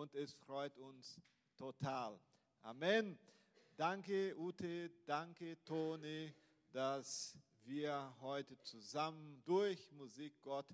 und 0.00 0.14
es 0.14 0.32
freut 0.32 0.78
uns 0.78 1.20
total. 1.58 2.18
Amen. 2.62 3.18
Danke 3.76 4.34
Ute, 4.34 4.90
danke 5.04 5.62
Toni, 5.62 6.32
dass 6.72 7.36
wir 7.64 8.16
heute 8.22 8.58
zusammen 8.62 9.42
durch 9.44 9.92
Musik 9.92 10.40
Gott 10.40 10.64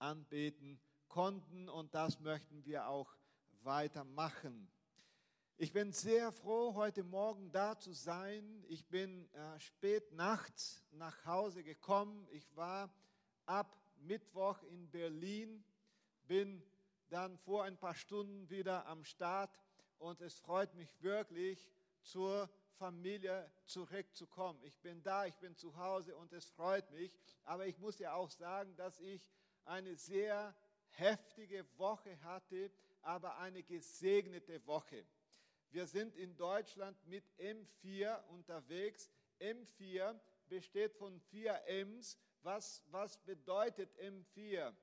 anbeten 0.00 0.80
konnten 1.06 1.68
und 1.68 1.94
das 1.94 2.18
möchten 2.18 2.64
wir 2.64 2.88
auch 2.88 3.14
weitermachen. 3.62 4.68
Ich 5.58 5.72
bin 5.72 5.92
sehr 5.92 6.32
froh, 6.32 6.74
heute 6.74 7.04
Morgen 7.04 7.52
da 7.52 7.78
zu 7.78 7.92
sein. 7.92 8.64
Ich 8.66 8.84
bin 8.88 9.32
äh, 9.32 9.60
spät 9.60 10.10
nachts 10.10 10.82
nach 10.90 11.24
Hause 11.24 11.62
gekommen. 11.62 12.26
Ich 12.32 12.56
war 12.56 12.92
ab 13.46 13.80
Mittwoch 14.00 14.60
in 14.64 14.90
Berlin, 14.90 15.62
bin 16.26 16.64
dann 17.12 17.36
vor 17.36 17.64
ein 17.64 17.76
paar 17.76 17.94
Stunden 17.94 18.48
wieder 18.48 18.86
am 18.86 19.04
Start 19.04 19.60
und 19.98 20.22
es 20.22 20.38
freut 20.38 20.74
mich 20.74 20.88
wirklich, 21.02 21.70
zur 22.00 22.48
Familie 22.78 23.52
zurückzukommen. 23.66 24.58
Ich 24.64 24.80
bin 24.80 25.02
da, 25.02 25.26
ich 25.26 25.36
bin 25.36 25.54
zu 25.54 25.76
Hause 25.76 26.16
und 26.16 26.32
es 26.32 26.48
freut 26.48 26.90
mich. 26.90 27.12
Aber 27.44 27.66
ich 27.66 27.78
muss 27.78 27.98
ja 27.98 28.14
auch 28.14 28.30
sagen, 28.30 28.74
dass 28.76 28.98
ich 28.98 29.30
eine 29.66 29.94
sehr 29.94 30.54
heftige 30.88 31.66
Woche 31.78 32.20
hatte, 32.22 32.72
aber 33.02 33.36
eine 33.38 33.62
gesegnete 33.62 34.66
Woche. 34.66 35.04
Wir 35.70 35.86
sind 35.86 36.16
in 36.16 36.34
Deutschland 36.36 36.96
mit 37.06 37.24
M4 37.38 38.24
unterwegs. 38.28 39.10
M4 39.38 40.18
besteht 40.48 40.94
von 40.94 41.20
vier 41.20 41.60
M's. 41.66 42.18
Was, 42.42 42.82
was 42.90 43.18
bedeutet 43.18 43.94
M4? 43.98 44.74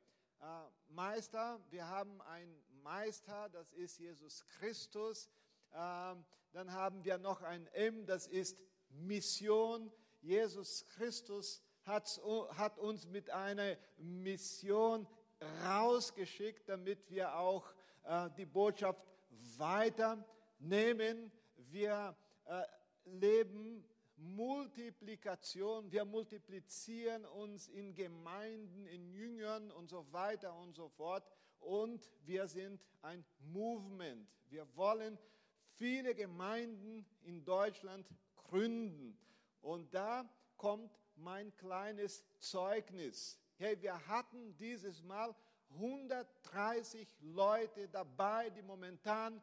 Äh, 0.41 0.45
Meister, 0.87 1.59
wir 1.69 1.87
haben 1.87 2.21
einen 2.21 2.63
Meister, 2.81 3.49
das 3.49 3.71
ist 3.73 3.99
Jesus 3.99 4.45
Christus. 4.57 5.29
Ähm, 5.73 6.25
dann 6.53 6.71
haben 6.71 7.03
wir 7.03 7.17
noch 7.17 7.41
ein 7.41 7.67
M, 7.67 8.05
das 8.05 8.27
ist 8.27 8.63
Mission. 8.89 9.91
Jesus 10.21 10.85
Christus 10.87 11.61
hat, 11.83 12.07
hat 12.57 12.77
uns 12.79 13.05
mit 13.05 13.29
einer 13.29 13.77
Mission 13.97 15.07
rausgeschickt, 15.65 16.69
damit 16.69 17.09
wir 17.09 17.35
auch 17.35 17.73
äh, 18.03 18.29
die 18.37 18.45
Botschaft 18.45 19.05
weiter 19.57 20.23
nehmen, 20.59 21.31
wir 21.57 22.15
äh, 22.45 22.63
leben 23.05 23.85
Multiplikation, 24.19 25.91
wir 25.91 26.05
multiplizieren 26.05 27.25
uns 27.25 27.67
in 27.67 27.93
Gemeinden, 27.95 28.85
in 28.85 29.09
Jüngern 29.09 29.71
und 29.71 29.89
so 29.89 30.05
weiter 30.11 30.55
und 30.55 30.75
so 30.75 30.89
fort. 30.89 31.23
Und 31.59 32.09
wir 32.25 32.47
sind 32.47 32.85
ein 33.01 33.25
Movement. 33.39 34.27
Wir 34.49 34.67
wollen 34.75 35.17
viele 35.77 36.13
Gemeinden 36.15 37.05
in 37.23 37.43
Deutschland 37.43 38.09
gründen. 38.35 39.17
Und 39.61 39.93
da 39.93 40.29
kommt 40.57 40.99
mein 41.15 41.55
kleines 41.55 42.23
Zeugnis. 42.39 43.37
Hey, 43.57 43.81
wir 43.81 44.07
hatten 44.07 44.55
dieses 44.57 45.01
Mal 45.03 45.35
130 45.71 47.07
Leute 47.21 47.87
dabei, 47.89 48.49
die 48.49 48.61
momentan 48.61 49.41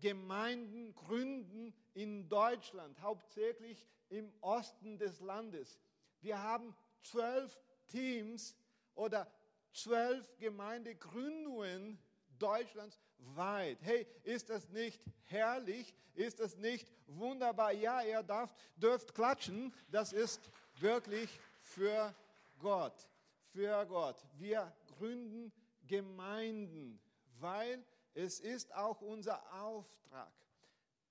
Gemeinden 0.00 0.94
gründen 0.94 1.74
in 1.94 2.28
Deutschland, 2.28 3.00
hauptsächlich 3.00 3.86
im 4.08 4.32
Osten 4.40 4.98
des 4.98 5.20
Landes. 5.20 5.78
Wir 6.20 6.42
haben 6.42 6.74
zwölf 7.02 7.60
Teams 7.86 8.56
oder 8.94 9.30
zwölf 9.72 10.36
Gemeindegründungen 10.38 11.98
Deutschlands 12.38 13.00
weit. 13.18 13.78
Hey, 13.82 14.06
ist 14.22 14.50
das 14.50 14.68
nicht 14.68 15.00
herrlich? 15.24 15.94
Ist 16.14 16.40
das 16.40 16.56
nicht 16.56 16.90
wunderbar? 17.06 17.72
Ja, 17.72 18.02
ihr 18.02 18.22
darf, 18.22 18.54
dürft 18.76 19.14
klatschen. 19.14 19.72
Das 19.90 20.12
ist 20.12 20.50
wirklich 20.76 21.28
für 21.60 22.14
Gott. 22.58 23.08
Für 23.52 23.86
Gott. 23.86 24.16
Wir 24.36 24.72
gründen 24.86 25.52
Gemeinden, 25.86 27.00
weil 27.40 27.84
es 28.18 28.40
ist 28.40 28.74
auch 28.74 29.00
unser 29.00 29.40
Auftrag, 29.62 30.32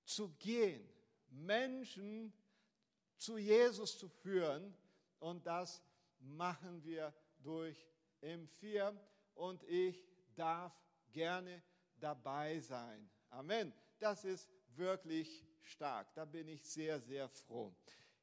zu 0.03 0.29
gehen, 0.39 0.85
Menschen 1.29 2.33
zu 3.15 3.37
Jesus 3.37 3.97
zu 3.97 4.09
führen. 4.09 4.75
Und 5.19 5.45
das 5.47 5.81
machen 6.19 6.83
wir 6.83 7.13
durch 7.39 7.87
M4. 8.21 8.93
Und 9.35 9.63
ich 9.63 10.05
darf 10.35 10.73
gerne 11.13 11.63
dabei 11.97 12.59
sein. 12.59 13.09
Amen. 13.29 13.73
Das 13.99 14.25
ist 14.25 14.49
wirklich 14.75 15.45
stark. 15.61 16.13
Da 16.13 16.25
bin 16.25 16.49
ich 16.49 16.65
sehr, 16.65 16.99
sehr 16.99 17.29
froh. 17.29 17.73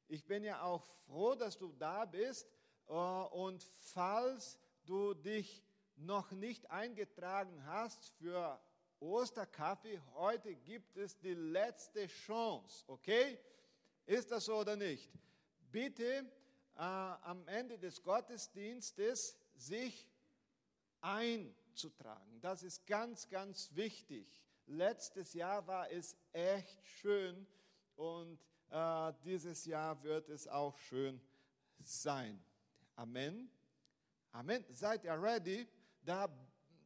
Ich 0.09 0.27
bin 0.27 0.45
ja 0.45 0.63
auch 0.63 0.85
froh, 1.07 1.35
dass 1.35 1.57
du 1.57 1.73
da 1.73 2.05
bist. 2.05 2.47
Äh, 2.87 2.93
und 2.93 3.63
falls 3.79 4.59
du 4.85 5.15
dich 5.15 5.65
noch 5.97 6.33
nicht 6.33 6.71
eingetragen 6.71 7.65
hast 7.67 8.11
für 8.19 8.61
Osterkaffee, 9.05 10.01
heute 10.15 10.55
gibt 10.55 10.97
es 10.97 11.19
die 11.19 11.35
letzte 11.35 12.07
Chance, 12.07 12.85
okay? 12.87 13.39
Ist 14.07 14.31
das 14.31 14.47
so 14.47 14.57
oder 14.57 14.77
nicht? 14.77 15.11
Bitte 15.71 16.25
äh, 16.77 16.79
am 16.79 17.47
Ende 17.47 17.79
des 17.79 18.03
Gottesdienstes 18.03 19.37
sich 19.55 20.09
einzutragen. 21.01 22.41
Das 22.41 22.63
ist 22.63 22.87
ganz, 22.87 23.29
ganz 23.29 23.75
wichtig. 23.75 24.43
Letztes 24.67 25.35
Jahr 25.35 25.67
war 25.67 25.91
es 25.91 26.17
echt 26.33 26.83
schön 26.87 27.47
und 27.97 28.39
äh, 28.71 29.13
dieses 29.23 29.67
Jahr 29.67 30.03
wird 30.03 30.31
es 30.31 30.49
auch 30.49 30.77
schön 30.79 31.21
sein. 31.83 32.43
Amen. 32.97 33.51
Amen. 34.33 34.65
Seid 34.71 35.05
ihr 35.05 35.21
ready? 35.21 35.69
Da 36.03 36.29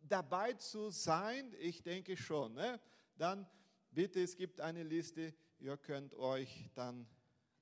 dabei 0.09 0.55
zu 0.55 0.91
sein? 0.91 1.55
Ich 1.59 1.83
denke 1.83 2.17
schon. 2.17 2.55
Ne? 2.55 2.81
Dann 3.17 3.47
bitte, 3.91 4.23
es 4.23 4.37
gibt 4.37 4.61
eine 4.61 4.83
Liste, 4.83 5.35
ihr 5.59 5.77
könnt 5.77 6.15
euch 6.15 6.71
dann 6.75 7.07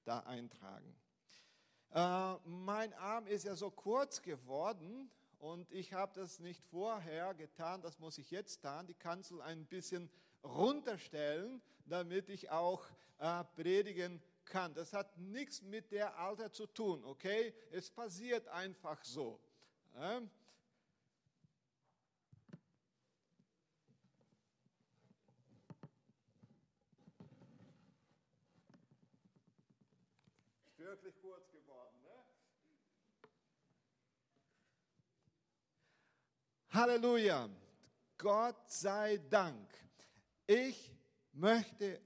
da 0.04 0.20
eintragen. 0.20 0.94
Äh, 1.90 2.36
mein 2.44 2.92
Arm 2.94 3.26
ist 3.26 3.44
ja 3.44 3.56
so 3.56 3.70
kurz 3.70 4.22
geworden 4.22 5.10
und 5.38 5.70
ich 5.72 5.92
habe 5.92 6.12
das 6.14 6.40
nicht 6.40 6.62
vorher 6.64 7.34
getan, 7.34 7.82
das 7.82 7.98
muss 7.98 8.18
ich 8.18 8.30
jetzt 8.30 8.64
tun, 8.64 8.86
die 8.86 8.94
Kanzel 8.94 9.40
ein 9.40 9.66
bisschen 9.66 10.10
runterstellen, 10.42 11.62
damit 11.84 12.28
ich 12.28 12.50
auch 12.50 12.84
äh, 13.18 13.44
predigen 13.54 14.22
kann. 14.44 14.74
Das 14.74 14.92
hat 14.92 15.18
nichts 15.18 15.62
mit 15.62 15.90
der 15.90 16.18
Alter 16.18 16.52
zu 16.52 16.66
tun, 16.66 17.04
okay? 17.04 17.54
Es 17.70 17.90
passiert 17.90 18.46
einfach 18.48 19.02
so. 19.04 19.40
Äh? 19.94 20.20
Halleluja. 36.76 37.48
Gott 38.18 38.70
sei 38.70 39.16
Dank. 39.30 39.66
Ich 40.46 40.92
möchte 41.32 42.02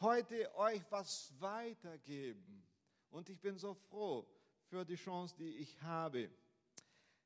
heute 0.00 0.50
euch 0.56 0.80
was 0.88 1.30
weitergeben. 1.38 2.66
Und 3.10 3.28
ich 3.28 3.38
bin 3.38 3.58
so 3.58 3.74
froh 3.74 4.26
für 4.64 4.82
die 4.82 4.96
Chance, 4.96 5.36
die 5.36 5.56
ich 5.58 5.78
habe. 5.82 6.30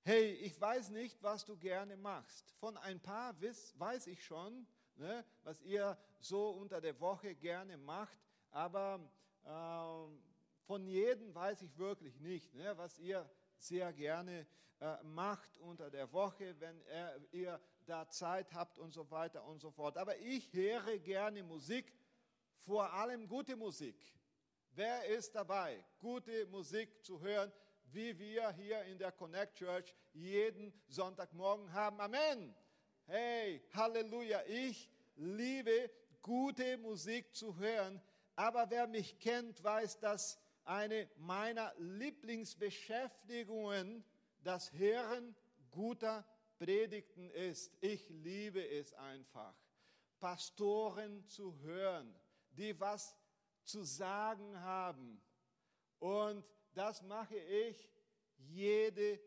Hey, 0.03 0.32
ich 0.42 0.60
weiß 0.60 0.91
nicht, 0.91 1.22
was 1.22 1.44
du 1.44 1.56
gerne 1.56 1.97
machst. 1.97 2.50
Von 2.59 2.76
ein 2.78 2.98
paar 2.98 3.32
weiß 3.41 4.09
ich 4.09 4.25
schon, 4.25 4.66
ne, 4.97 5.25
was 5.44 5.62
ihr 5.62 5.97
so 6.18 6.50
unter 6.50 6.80
der 6.80 6.98
Woche 6.98 7.33
gerne 7.36 7.77
macht. 7.77 8.18
Aber 8.50 8.98
ähm, 9.45 10.21
von 10.66 10.84
jedem 10.84 11.33
weiß 11.33 11.62
ich 11.62 11.78
wirklich 11.78 12.18
nicht, 12.18 12.53
ne, 12.54 12.77
was 12.77 12.98
ihr 12.98 13.30
sehr 13.59 13.93
gerne 13.93 14.47
äh, 14.81 14.97
macht 15.03 15.59
unter 15.59 15.91
der 15.91 16.13
Woche, 16.13 16.55
wenn 16.60 16.81
er, 16.83 17.21
ihr 17.33 17.60
da 17.84 18.09
Zeit 18.09 18.53
habt 18.55 18.78
und 18.78 18.93
so 18.93 19.10
weiter 19.10 19.45
und 19.45 19.59
so 19.60 19.71
fort. 19.71 19.97
Aber 19.97 20.16
ich 20.19 20.53
höre 20.53 20.99
gerne 20.99 21.43
Musik, 21.43 21.93
vor 22.60 22.93
allem 22.93 23.27
gute 23.27 23.57
Musik. 23.57 23.97
Wer 24.72 25.07
ist 25.07 25.34
dabei, 25.34 25.84
gute 25.99 26.47
Musik 26.47 27.05
zu 27.05 27.21
hören, 27.21 27.51
wie 27.87 28.16
wir 28.19 28.51
hier 28.53 28.83
in 28.84 28.99
der 28.99 29.10
Connect 29.10 29.57
Church 29.57 29.95
jeden 30.13 30.72
Sonntagmorgen 30.89 31.72
haben? 31.72 32.01
Amen. 32.01 32.55
Hey, 33.07 33.63
Halleluja. 33.72 34.43
Ich 34.47 34.89
liebe 35.16 35.91
gute 36.22 36.77
Musik 36.78 37.34
zu 37.34 37.57
hören. 37.57 38.01
Aber 38.37 38.71
wer 38.71 38.87
mich 38.87 39.19
kennt, 39.19 39.65
weiß, 39.65 39.99
dass 39.99 40.39
eine 40.68 41.10
meiner 41.16 41.74
Lieblingsbeschäftigungen 41.78 44.04
das 44.44 44.72
Hören 44.74 45.34
guter 45.70 46.24
Predigten 46.59 47.30
ist. 47.30 47.74
Ich 47.80 48.06
liebe 48.10 48.68
es 48.68 48.92
einfach. 48.94 49.56
Pastoren 50.20 51.26
zu 51.26 51.59
hören, 51.60 52.15
die 52.50 52.78
was 52.78 53.16
zu 53.62 53.82
sagen 53.82 54.60
haben. 54.60 55.22
Und 56.00 56.44
das 56.74 57.00
mache 57.03 57.36
ich 57.36 57.91
jede 58.36 59.18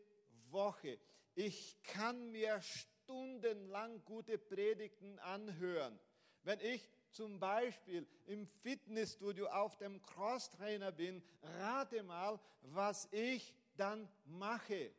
Woche. 0.50 1.00
Ich 1.34 1.82
kann 1.82 2.30
mir 2.30 2.60
stundenlang 2.60 4.04
gute 4.04 4.38
Predigten 4.38 5.18
anhören. 5.18 5.98
Wenn 6.42 6.60
ich 6.60 6.88
zum 7.12 7.38
Beispiel 7.38 8.06
im 8.26 8.46
Fitnessstudio 8.46 9.46
auf 9.48 9.76
dem 9.76 10.02
Crosstrainer 10.02 10.92
bin, 10.92 11.22
rate 11.58 12.02
mal, 12.02 12.40
was 12.62 13.08
ich 13.12 13.54
dann 13.76 14.08
mache. 14.24 14.92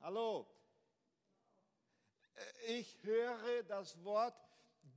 Hallo? 0.00 0.46
Ich 2.66 2.98
höre 3.02 3.62
das 3.64 4.02
Wort 4.04 4.34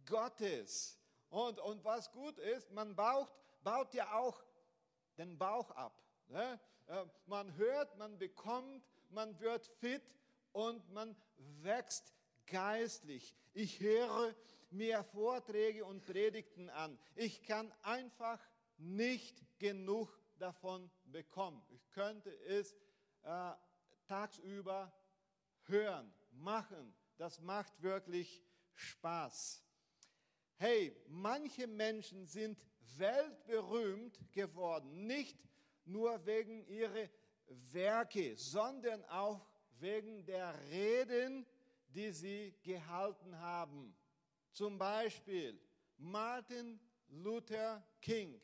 Gottes. 0.05 0.97
Und, 1.29 1.59
und 1.59 1.83
was 1.83 2.11
gut 2.11 2.37
ist, 2.39 2.71
man 2.71 2.95
baut, 2.95 3.31
baut 3.63 3.93
ja 3.93 4.13
auch 4.13 4.43
den 5.17 5.37
Bauch 5.37 5.71
ab. 5.71 6.01
Ne? 6.27 6.59
Äh, 6.87 7.05
man 7.25 7.55
hört, 7.55 7.97
man 7.97 8.17
bekommt, 8.17 8.85
man 9.09 9.39
wird 9.39 9.65
fit 9.65 10.03
und 10.51 10.89
man 10.91 11.15
wächst 11.61 12.13
geistlich. 12.47 13.35
Ich 13.53 13.79
höre 13.79 14.35
mir 14.71 15.03
Vorträge 15.03 15.85
und 15.85 16.06
Predigten 16.06 16.69
an. 16.69 16.97
Ich 17.15 17.44
kann 17.44 17.71
einfach 17.81 18.39
nicht 18.77 19.44
genug 19.59 20.09
davon 20.39 20.89
bekommen. 21.06 21.62
Ich 21.69 21.89
könnte 21.91 22.31
es 22.47 22.73
äh, 23.23 23.51
tagsüber 24.07 24.91
hören, 25.63 26.13
machen. 26.31 26.94
Das 27.18 27.39
macht 27.39 27.81
wirklich 27.81 28.44
Spaß. 28.73 29.63
Hey, 30.57 30.95
manche 31.07 31.67
Menschen 31.67 32.25
sind 32.25 32.65
weltberühmt 32.97 34.19
geworden, 34.31 35.06
nicht 35.07 35.38
nur 35.85 36.25
wegen 36.25 36.65
ihrer 36.67 37.09
Werke, 37.71 38.38
sondern 38.38 39.03
auch 39.06 39.45
wegen 39.79 40.25
der 40.25 40.53
Reden, 40.69 41.45
die 41.88 42.12
sie 42.12 42.53
gehalten 42.63 43.38
haben. 43.39 43.95
Zum 44.51 44.77
Beispiel 44.77 45.59
Martin 45.98 46.80
Luther 47.07 47.83
King. 48.01 48.39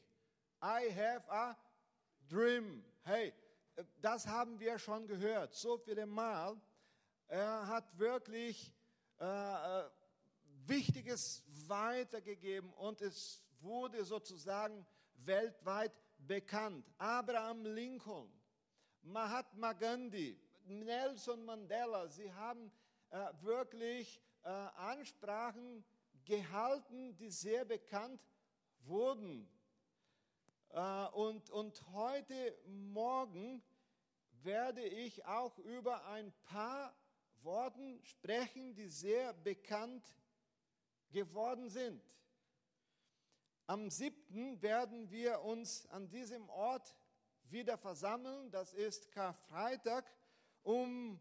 I 0.61 0.89
have 0.89 1.23
a 1.29 1.55
dream. 2.27 2.83
Hey, 3.03 3.33
das 4.01 4.25
haben 4.25 4.59
wir 4.59 4.79
schon 4.79 5.05
gehört, 5.07 5.53
so 5.53 5.77
viele 5.77 6.05
Mal. 6.05 6.59
Er 7.27 7.67
hat 7.67 7.97
wirklich 7.97 8.73
äh, 9.19 9.25
äh 9.25 9.89
Wichtiges 10.65 11.43
weitergegeben 11.67 12.73
und 12.73 13.01
es 13.01 13.41
wurde 13.61 14.03
sozusagen 14.03 14.85
weltweit 15.15 15.93
bekannt. 16.17 16.85
Abraham 16.97 17.65
Lincoln, 17.65 18.29
Mahatma 19.01 19.71
Gandhi, 19.71 20.37
Nelson 20.65 21.45
Mandela, 21.45 22.09
sie 22.09 22.31
haben 22.33 22.69
äh, 23.09 23.31
wirklich 23.41 24.21
äh, 24.43 24.49
Ansprachen 24.49 25.85
gehalten, 26.27 27.15
die 27.15 27.31
sehr 27.31 27.65
bekannt 27.65 28.21
wurden. 28.81 29.49
Äh, 30.69 31.07
und, 31.07 31.49
und 31.49 31.81
heute 31.93 32.57
Morgen 32.67 33.63
werde 34.43 34.83
ich 34.83 35.25
auch 35.25 35.57
über 35.59 36.05
ein 36.05 36.31
paar 36.43 36.95
Worte 37.41 37.99
sprechen, 38.03 38.75
die 38.75 38.87
sehr 38.87 39.33
bekannt 39.33 40.13
geworden 41.09 41.69
sind. 41.69 42.03
Am 43.65 43.89
7. 43.89 44.61
werden 44.61 45.09
wir 45.09 45.41
uns 45.41 45.85
an 45.87 46.09
diesem 46.09 46.49
Ort 46.49 46.95
wieder 47.49 47.77
versammeln, 47.77 48.51
das 48.51 48.73
ist 48.73 49.11
Karfreitag, 49.11 50.05
um 50.63 51.19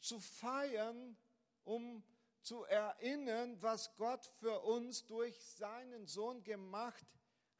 zu 0.00 0.20
feiern, 0.20 1.16
um 1.64 2.04
zu 2.44 2.64
erinnern, 2.64 3.60
was 3.62 3.96
Gott 3.96 4.26
für 4.38 4.60
uns 4.60 5.06
durch 5.06 5.42
seinen 5.42 6.06
Sohn 6.06 6.44
gemacht 6.44 7.06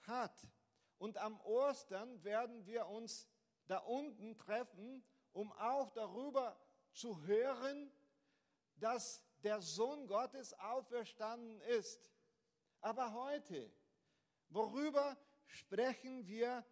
hat. 0.02 0.46
Und 0.98 1.16
am 1.18 1.40
Ostern 1.40 2.22
werden 2.22 2.66
wir 2.66 2.86
uns 2.86 3.26
da 3.66 3.78
unten 3.78 4.36
treffen, 4.36 5.02
um 5.32 5.52
auch 5.52 5.90
darüber 5.90 6.60
zu 6.92 7.22
hören, 7.22 7.90
dass 8.76 9.24
der 9.42 9.60
Sohn 9.60 10.06
Gottes 10.06 10.52
auferstanden 10.54 11.60
ist. 11.62 12.12
Aber 12.80 13.14
heute, 13.14 13.72
worüber 14.50 15.16
sprechen 15.46 16.26
wir 16.26 16.64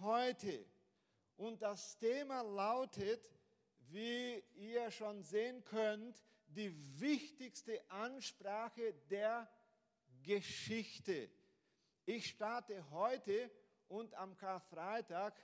heute? 0.00 0.66
Und 1.36 1.62
das 1.62 1.96
Thema 1.98 2.42
lautet, 2.42 3.32
wie 3.88 4.40
ihr 4.54 4.90
schon 4.90 5.22
sehen 5.22 5.64
könnt, 5.64 6.24
die 6.50 6.72
wichtigste 7.00 7.80
Ansprache 7.90 8.94
der 9.10 9.48
Geschichte. 10.22 11.30
Ich 12.06 12.26
starte 12.26 12.90
heute 12.90 13.50
und 13.88 14.14
am 14.14 14.36
Karfreitag 14.36 15.34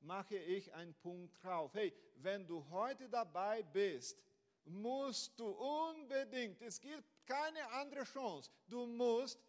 mache 0.00 0.36
ich 0.36 0.72
einen 0.74 0.94
Punkt 0.94 1.42
drauf. 1.42 1.72
Hey, 1.74 1.92
wenn 2.16 2.46
du 2.46 2.68
heute 2.70 3.08
dabei 3.08 3.62
bist, 3.62 4.22
musst 4.64 5.38
du 5.38 5.48
unbedingt, 5.48 6.60
es 6.62 6.80
gibt 6.80 7.04
keine 7.26 7.70
andere 7.72 8.04
Chance, 8.04 8.50
du 8.68 8.86
musst 8.86 9.40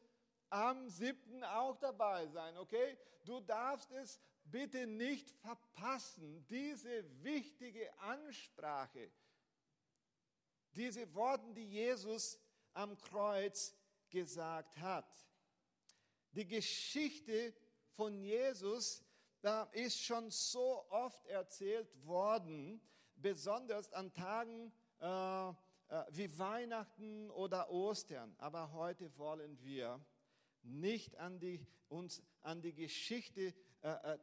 am 0.49 0.87
7. 0.87 1.43
auch 1.43 1.77
dabei 1.77 2.27
sein, 2.27 2.57
okay? 2.57 2.97
Du 3.25 3.41
darfst 3.41 3.91
es 3.91 4.19
bitte 4.45 4.87
nicht 4.87 5.31
verpassen, 5.31 6.45
diese 6.47 7.03
wichtige 7.23 7.91
Ansprache, 7.99 9.11
diese 10.77 11.13
Worte, 11.13 11.53
die 11.53 11.65
Jesus 11.65 12.39
am 12.73 12.97
Kreuz 12.97 13.75
gesagt 14.09 14.77
hat. 14.77 15.27
Die 16.31 16.47
Geschichte 16.47 17.53
von 17.95 18.21
Jesus 18.21 19.03
ist 19.71 20.03
schon 20.03 20.29
so 20.29 20.85
oft 20.89 21.25
erzählt 21.25 21.89
worden, 22.05 22.81
besonders 23.15 23.91
an 23.93 24.13
Tagen 24.13 24.71
äh, 24.99 25.49
äh, 25.49 25.53
wie 26.11 26.37
Weihnachten 26.37 27.31
oder 27.31 27.69
Ostern. 27.69 28.35
Aber 28.37 28.73
heute 28.73 29.17
wollen 29.17 29.59
wir 29.61 30.03
nicht 30.63 31.15
an 31.17 31.39
die, 31.39 31.65
uns 31.87 32.21
an 32.41 32.61
die 32.61 32.73
Geschichte 32.73 33.53
äh, 33.81 34.17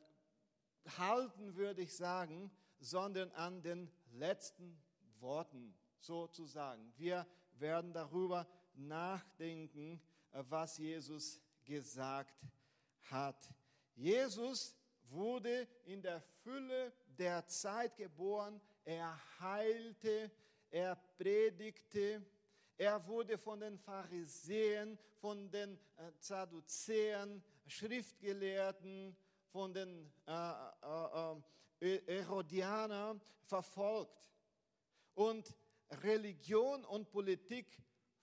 halten, 0.98 1.56
würde 1.56 1.82
ich 1.82 1.96
sagen, 1.96 2.50
sondern 2.78 3.30
an 3.32 3.62
den 3.62 3.90
letzten 4.12 4.78
Worten 5.20 5.74
sozusagen. 6.04 6.92
Wir 6.96 7.26
werden 7.58 7.92
darüber 7.92 8.46
nachdenken, 8.74 10.00
äh, 10.32 10.42
was 10.48 10.78
Jesus 10.78 11.40
gesagt 11.64 12.34
hat. 13.10 13.48
Jesus 13.94 14.76
wurde 15.08 15.68
in 15.84 16.02
der 16.02 16.20
Fülle 16.42 16.92
der 17.06 17.46
Zeit 17.46 17.96
geboren. 17.96 18.60
Er 18.84 19.18
heilte, 19.40 20.30
er 20.70 20.96
predigte, 21.16 22.24
er 22.76 23.06
wurde 23.06 23.38
von 23.38 23.60
den 23.60 23.78
Pharisäern, 23.78 24.98
von 25.20 25.50
den 25.50 25.78
äh, 25.96 26.10
Sadduzäern, 26.18 27.42
Schriftgelehrten, 27.66 29.16
von 29.50 29.72
den 29.72 30.12
äh, 30.26 30.52
äh, 31.80 31.94
äh, 31.94 32.22
Herodianern 32.22 33.20
verfolgt. 33.44 34.20
Und 35.14 35.54
Religion 36.02 36.84
und 36.84 37.10
Politik 37.10 37.66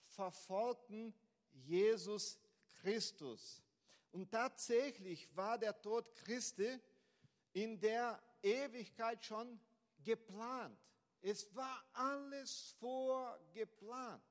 verfolgten 0.08 1.14
Jesus 1.52 2.40
Christus. 2.82 3.62
Und 4.12 4.30
tatsächlich 4.32 5.30
war 5.36 5.58
der 5.58 5.80
Tod 5.82 6.14
Christi 6.16 6.80
in 7.54 7.80
der 7.80 8.22
Ewigkeit 8.42 9.24
schon 9.24 9.60
geplant. 10.04 10.78
Es 11.22 11.56
war 11.56 11.86
alles 11.94 12.76
vorgeplant. 12.80 14.24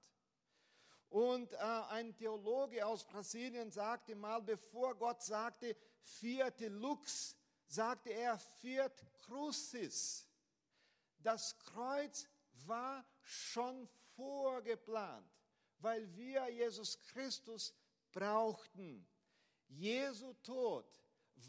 Und 1.09 1.53
äh, 1.53 1.57
ein 1.57 2.15
Theologe 2.15 2.87
aus 2.87 3.05
Brasilien 3.05 3.71
sagte 3.71 4.15
mal, 4.15 4.41
bevor 4.41 4.95
Gott 4.95 5.23
sagte, 5.23 5.77
vierte 6.03 6.69
Lux, 6.69 7.37
sagte 7.67 8.11
er, 8.11 8.39
viert 8.39 9.05
Crucis. 9.15 10.29
Das 11.19 11.59
Kreuz 11.59 12.29
war 12.67 13.05
schon 13.31 13.89
vorgeplant, 14.17 15.31
weil 15.79 16.15
wir 16.17 16.49
Jesus 16.49 16.99
Christus 17.01 17.75
brauchten. 18.13 19.07
Jesu 19.69 20.35
Tod 20.43 20.87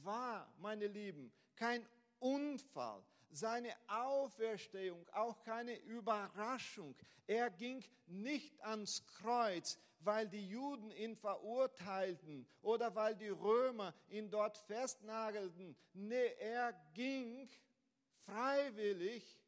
war, 0.03 0.53
meine 0.57 0.87
Lieben, 0.87 1.31
kein 1.55 1.85
Unfall, 2.19 3.03
seine 3.31 3.73
Auferstehung 3.87 5.07
auch 5.09 5.41
keine 5.41 5.75
Überraschung. 5.79 6.95
Er 7.27 7.49
ging 7.49 7.83
nicht 8.07 8.61
ans 8.61 9.05
Kreuz, 9.05 9.79
weil 10.01 10.27
die 10.27 10.49
Juden 10.49 10.91
ihn 10.91 11.15
verurteilten 11.15 12.47
oder 12.61 12.93
weil 12.95 13.15
die 13.15 13.29
Römer 13.29 13.93
ihn 14.09 14.29
dort 14.29 14.57
festnagelten. 14.57 15.75
Nee, 15.93 16.33
er 16.39 16.73
ging 16.93 17.49
freiwillig 18.25 19.39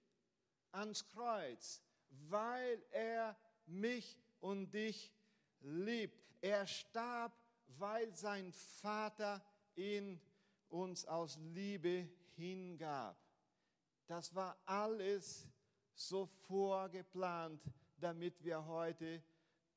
ans 0.71 1.05
Kreuz, 1.07 1.81
weil 2.29 2.83
er 2.91 3.37
mich 3.65 4.17
und 4.39 4.71
dich 4.73 5.13
liebt. 5.61 6.21
Er 6.41 6.67
starb, 6.67 7.37
weil 7.77 8.13
sein 8.15 8.51
Vater 8.51 9.43
ihn 9.75 10.19
uns 10.69 11.05
aus 11.05 11.37
Liebe 11.37 12.09
hingab. 12.35 13.17
Das 14.07 14.33
war 14.35 14.57
alles 14.65 15.47
so 15.95 16.25
vorgeplant, 16.25 17.61
damit 17.97 18.43
wir 18.43 18.65
heute 18.65 19.23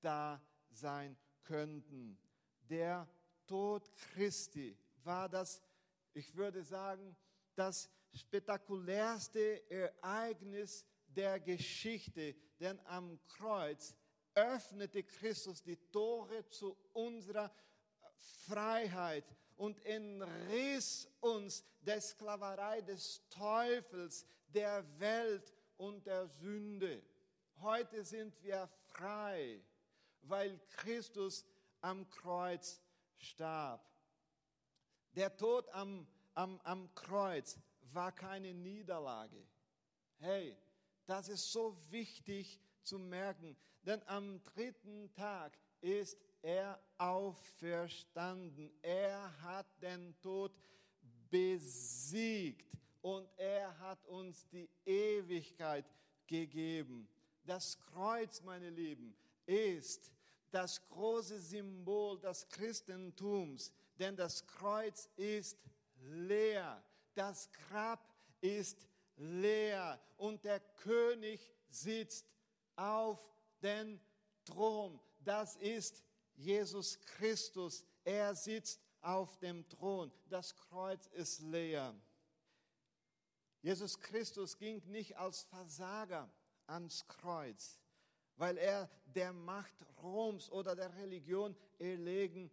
da 0.00 0.40
sein 0.70 1.16
könnten. 1.44 2.18
Der 2.68 3.08
Tod 3.46 3.90
Christi 3.94 4.76
war 5.04 5.28
das, 5.28 5.62
ich 6.12 6.34
würde 6.34 6.64
sagen, 6.64 7.16
das 7.54 7.88
spektakulärste 8.12 9.70
Ereignis 9.70 10.84
der 11.16 11.40
Geschichte, 11.40 12.34
denn 12.60 12.78
am 12.86 13.18
Kreuz 13.26 13.96
öffnete 14.34 15.02
Christus 15.02 15.62
die 15.62 15.76
Tore 15.90 16.46
zu 16.48 16.76
unserer 16.92 17.50
Freiheit 18.46 19.24
und 19.56 19.82
entriss 19.84 21.08
uns 21.20 21.64
der 21.80 22.00
Sklaverei 22.00 22.82
des 22.82 23.22
Teufels, 23.30 24.26
der 24.48 24.84
Welt 24.98 25.52
und 25.76 26.06
der 26.06 26.26
Sünde. 26.26 27.02
Heute 27.60 28.04
sind 28.04 28.40
wir 28.42 28.68
frei, 28.92 29.62
weil 30.22 30.60
Christus 30.76 31.44
am 31.80 32.08
Kreuz 32.10 32.82
starb. 33.16 33.82
Der 35.12 35.34
Tod 35.34 35.68
am, 35.70 36.06
am, 36.34 36.60
am 36.60 36.94
Kreuz 36.94 37.58
war 37.92 38.12
keine 38.12 38.52
Niederlage. 38.52 39.46
Hey, 40.18 40.56
das 41.06 41.28
ist 41.28 41.50
so 41.52 41.76
wichtig 41.90 42.60
zu 42.82 42.98
merken, 42.98 43.56
denn 43.84 44.02
am 44.06 44.42
dritten 44.42 45.12
Tag 45.12 45.56
ist 45.80 46.18
er 46.42 46.80
auferstanden. 46.98 48.70
Er 48.82 49.42
hat 49.42 49.66
den 49.82 50.14
Tod 50.20 50.52
besiegt 51.30 52.70
und 53.02 53.28
er 53.36 53.78
hat 53.78 54.04
uns 54.06 54.46
die 54.48 54.68
Ewigkeit 54.84 55.84
gegeben. 56.26 57.08
Das 57.44 57.78
Kreuz, 57.78 58.42
meine 58.42 58.70
Lieben, 58.70 59.16
ist 59.46 60.10
das 60.50 60.84
große 60.88 61.40
Symbol 61.40 62.18
des 62.18 62.48
Christentums, 62.48 63.72
denn 63.98 64.16
das 64.16 64.44
Kreuz 64.46 65.08
ist 65.16 65.58
leer, 66.00 66.82
das 67.14 67.50
Grab 67.52 68.00
ist 68.40 68.86
leer 69.16 70.00
und 70.16 70.44
der 70.44 70.60
König 70.60 71.40
sitzt 71.68 72.26
auf 72.76 73.20
den 73.62 74.00
Thron. 74.44 75.00
Das 75.20 75.56
ist 75.56 76.02
Jesus 76.34 77.00
Christus. 77.00 77.84
Er 78.04 78.34
sitzt 78.34 78.80
auf 79.00 79.38
dem 79.38 79.68
Thron. 79.68 80.12
Das 80.28 80.54
Kreuz 80.54 81.06
ist 81.08 81.40
leer. 81.40 81.94
Jesus 83.62 83.98
Christus 83.98 84.56
ging 84.58 84.80
nicht 84.86 85.16
als 85.16 85.42
Versager 85.42 86.30
ans 86.66 87.06
Kreuz, 87.08 87.80
weil 88.36 88.58
er 88.58 88.88
der 89.06 89.32
Macht 89.32 89.74
Roms 90.02 90.50
oder 90.50 90.76
der 90.76 90.94
Religion 90.96 91.56
erlegen 91.78 92.50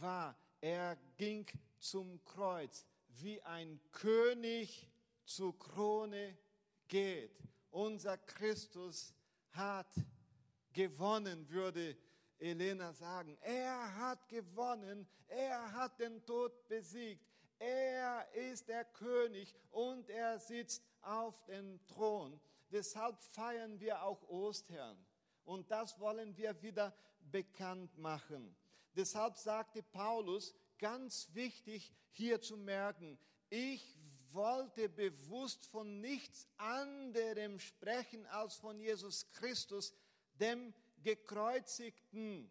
war. 0.00 0.36
Er 0.60 0.96
ging 1.16 1.46
zum 1.78 2.22
Kreuz, 2.24 2.84
wie 3.08 3.40
ein 3.42 3.80
König 3.92 4.90
zur 5.26 5.58
Krone 5.58 6.38
geht. 6.88 7.38
Unser 7.70 8.16
Christus 8.16 9.12
hat 9.50 9.92
gewonnen, 10.72 11.48
würde 11.50 11.96
Elena 12.38 12.92
sagen. 12.92 13.36
Er 13.42 13.96
hat 13.96 14.28
gewonnen, 14.28 15.06
er 15.26 15.72
hat 15.72 15.98
den 15.98 16.24
Tod 16.24 16.66
besiegt. 16.68 17.26
Er 17.58 18.32
ist 18.34 18.68
der 18.68 18.84
König 18.84 19.54
und 19.70 20.08
er 20.10 20.38
sitzt 20.38 20.82
auf 21.00 21.44
dem 21.46 21.84
Thron. 21.86 22.38
Deshalb 22.70 23.18
feiern 23.20 23.80
wir 23.80 24.02
auch 24.02 24.22
Ostern. 24.28 24.96
Und 25.44 25.70
das 25.70 25.98
wollen 25.98 26.36
wir 26.36 26.60
wieder 26.62 26.94
bekannt 27.30 27.96
machen. 27.98 28.54
Deshalb 28.94 29.36
sagte 29.36 29.82
Paulus, 29.82 30.54
ganz 30.78 31.28
wichtig 31.32 31.92
hier 32.10 32.40
zu 32.40 32.56
merken, 32.56 33.18
ich 33.48 33.96
wollte 34.36 34.88
bewusst 34.88 35.66
von 35.66 36.00
nichts 36.00 36.46
anderem 36.56 37.58
sprechen 37.58 38.24
als 38.26 38.54
von 38.54 38.78
Jesus 38.78 39.26
Christus, 39.32 39.92
dem 40.34 40.72
Gekreuzigten. 41.02 42.48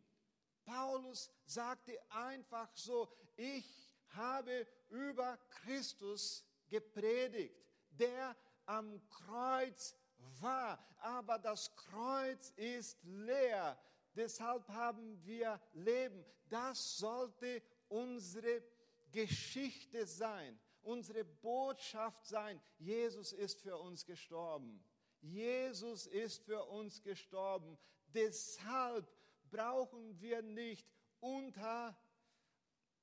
Paulus 0.66 1.30
sagte 1.46 1.98
einfach 2.10 2.70
so, 2.76 3.08
ich 3.38 3.66
habe 4.10 4.68
über 4.90 5.38
Christus 5.50 6.44
gepredigt, 6.68 7.56
der 7.92 8.36
am 8.66 9.02
Kreuz 9.10 9.96
war. 10.42 10.84
Aber 11.00 11.38
das 11.38 11.74
Kreuz 11.76 12.52
ist 12.56 12.98
leer. 13.04 13.78
Deshalb 14.16 14.68
haben 14.70 15.24
wir 15.24 15.62
Leben. 15.74 16.26
Das 16.50 16.98
sollte 16.98 17.62
unsere 17.90 18.64
Geschichte 19.12 20.06
sein, 20.08 20.60
unsere 20.86 21.24
Botschaft 21.26 22.26
sein. 22.26 22.62
Jesus 22.78 23.34
ist 23.34 23.62
für 23.62 23.78
uns 23.78 24.06
gestorben. 24.06 24.84
Jesus 25.22 26.06
ist 26.06 26.44
für 26.44 26.64
uns 26.66 27.02
gestorben. 27.02 27.78
Deshalb 28.08 29.12
brauchen 29.50 30.20
wir 30.20 30.42
nicht 30.42 30.88
unter 31.20 31.98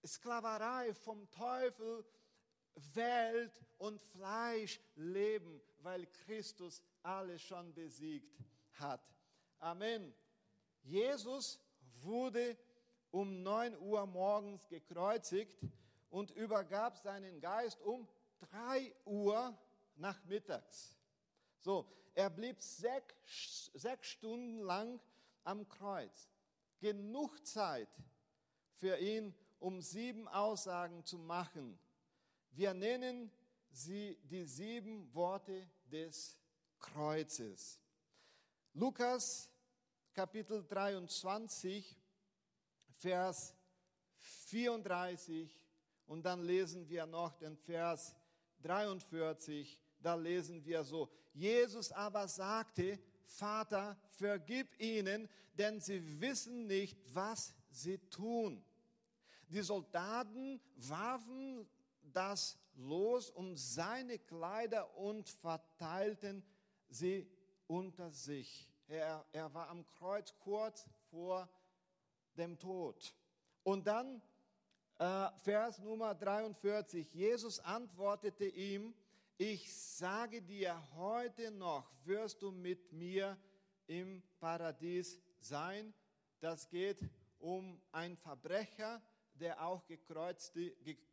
Sklaverei 0.07 0.95
vom 0.95 1.31
Teufel, 1.31 2.05
Welt 2.95 3.61
und 3.79 4.01
Fleisch 4.01 4.81
leben, 4.95 5.61
weil 5.81 6.07
Christus 6.07 6.83
alles 7.03 7.43
schon 7.43 7.75
besiegt 7.75 8.39
hat. 8.75 9.03
Amen. 9.59 10.15
Jesus 10.83 11.61
wurde 12.03 12.57
um 13.11 13.43
9 13.43 13.79
Uhr 13.79 14.07
morgens 14.07 14.67
gekreuzigt 14.69 15.59
und 16.12 16.31
übergab 16.33 16.99
seinen 16.99 17.40
Geist 17.40 17.81
um 17.81 18.07
3 18.50 18.95
Uhr 19.07 19.59
nachmittags. 19.97 20.95
So, 21.59 21.90
er 22.14 22.28
blieb 22.28 22.61
sechs, 22.61 23.71
sechs 23.73 24.09
Stunden 24.09 24.61
lang 24.61 25.00
am 25.42 25.66
Kreuz. 25.66 26.28
Genug 26.81 27.47
Zeit 27.47 27.88
für 28.75 28.99
ihn, 28.99 29.35
um 29.59 29.81
sieben 29.81 30.28
Aussagen 30.28 31.02
zu 31.02 31.16
machen. 31.16 31.78
Wir 32.50 32.75
nennen 32.75 33.33
sie 33.71 34.19
die 34.25 34.45
sieben 34.45 35.12
Worte 35.14 35.66
des 35.90 36.38
Kreuzes. 36.78 37.81
Lukas 38.75 39.49
Kapitel 40.12 40.62
23, 40.69 41.97
Vers 42.99 43.54
34 44.19 45.62
und 46.12 46.26
dann 46.26 46.42
lesen 46.42 46.87
wir 46.90 47.07
noch 47.07 47.33
den 47.38 47.57
Vers 47.57 48.14
43, 48.61 49.81
da 49.99 50.14
lesen 50.14 50.62
wir 50.62 50.85
so, 50.85 51.09
Jesus 51.33 51.90
aber 51.90 52.28
sagte, 52.28 52.99
Vater, 53.25 53.97
vergib 54.11 54.78
ihnen, 54.78 55.26
denn 55.54 55.81
sie 55.81 56.21
wissen 56.21 56.66
nicht, 56.66 56.99
was 57.14 57.54
sie 57.71 57.97
tun. 58.11 58.62
Die 59.49 59.62
Soldaten 59.62 60.61
warfen 60.76 61.66
das 62.02 62.59
los 62.75 63.31
um 63.31 63.57
seine 63.57 64.19
Kleider 64.19 64.95
und 64.99 65.31
verteilten 65.31 66.45
sie 66.90 67.26
unter 67.66 68.11
sich. 68.11 68.69
Er, 68.87 69.25
er 69.33 69.54
war 69.54 69.71
am 69.71 69.87
Kreuz 69.87 70.35
kurz 70.40 70.85
vor 71.09 71.49
dem 72.37 72.59
Tod. 72.59 73.14
Und 73.62 73.87
dann 73.87 74.21
Vers 75.42 75.80
Nummer 75.80 76.14
43. 76.14 77.12
Jesus 77.12 77.59
antwortete 77.59 78.44
ihm, 78.44 78.94
ich 79.37 79.75
sage 79.75 80.40
dir, 80.40 80.80
heute 80.94 81.50
noch 81.50 81.90
wirst 82.04 82.40
du 82.40 82.52
mit 82.52 82.92
mir 82.92 83.37
im 83.88 84.23
Paradies 84.38 85.21
sein. 85.40 85.92
Das 86.38 86.68
geht 86.68 87.00
um 87.40 87.82
einen 87.90 88.16
Verbrecher, 88.16 89.02
der 89.35 89.66
auch 89.66 89.82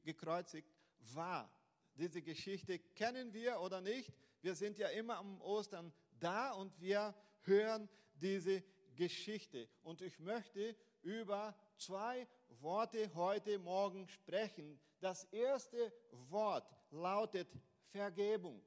gekreuzigt 0.04 0.70
war. 1.16 1.52
Diese 1.96 2.22
Geschichte 2.22 2.78
kennen 2.78 3.34
wir 3.34 3.60
oder 3.60 3.82
nicht. 3.82 4.14
Wir 4.44 4.54
sind 4.54 4.78
ja 4.78 4.90
immer 4.90 5.18
am 5.18 5.42
Ostern 5.42 5.92
da 6.20 6.52
und 6.52 6.80
wir 6.80 7.16
hören 7.42 7.90
diese 8.14 8.64
Geschichte. 8.96 9.68
Und 9.82 10.04
ich 10.04 10.20
möchte 10.20 10.76
über 11.02 11.56
zwei 11.76 12.28
Worte 12.62 13.14
heute 13.16 13.58
Morgen 13.60 14.08
sprechen. 14.08 14.80
Das 15.00 15.24
erste 15.26 15.94
Wort 16.30 16.70
lautet 16.92 17.48
Vergebung. 17.88 18.62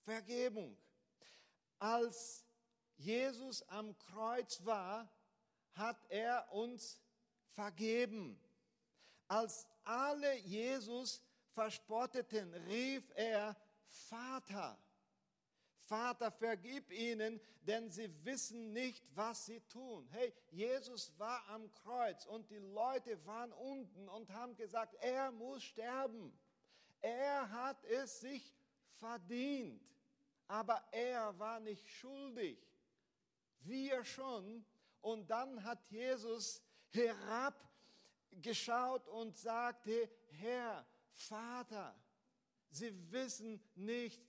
Vergebung. 0.00 0.76
Als 1.78 2.44
Jesus 2.96 3.62
am 3.68 3.96
Kreuz 3.98 4.64
war, 4.64 5.10
hat 5.72 5.98
er 6.08 6.50
uns 6.52 7.00
vergeben. 7.48 8.40
Als 9.28 9.66
alle 9.84 10.36
Jesus 10.38 11.22
verspotteten, 11.52 12.52
rief 12.68 13.10
er 13.14 13.56
Vater. 13.88 14.78
Vater, 15.86 16.30
vergib 16.32 16.92
ihnen, 16.92 17.40
denn 17.62 17.90
sie 17.90 18.12
wissen 18.24 18.72
nicht, 18.72 19.04
was 19.14 19.46
sie 19.46 19.60
tun. 19.68 20.08
Hey, 20.10 20.34
Jesus 20.50 21.12
war 21.18 21.46
am 21.48 21.72
Kreuz 21.72 22.26
und 22.26 22.50
die 22.50 22.58
Leute 22.58 23.24
waren 23.24 23.52
unten 23.52 24.08
und 24.08 24.28
haben 24.30 24.56
gesagt, 24.56 24.96
er 25.00 25.30
muss 25.32 25.62
sterben. 25.62 26.36
Er 27.00 27.48
hat 27.50 27.82
es 27.84 28.20
sich 28.20 28.54
verdient, 28.98 29.80
aber 30.48 30.82
er 30.90 31.38
war 31.38 31.60
nicht 31.60 31.88
schuldig. 31.88 32.58
Wir 33.60 34.04
schon. 34.04 34.66
Und 35.00 35.30
dann 35.30 35.62
hat 35.62 35.86
Jesus 35.88 36.60
herabgeschaut 36.90 39.06
und 39.08 39.36
sagte, 39.36 40.10
Herr, 40.30 40.84
Vater, 41.12 41.94
sie 42.70 42.92
wissen 43.12 43.62
nicht, 43.76 44.20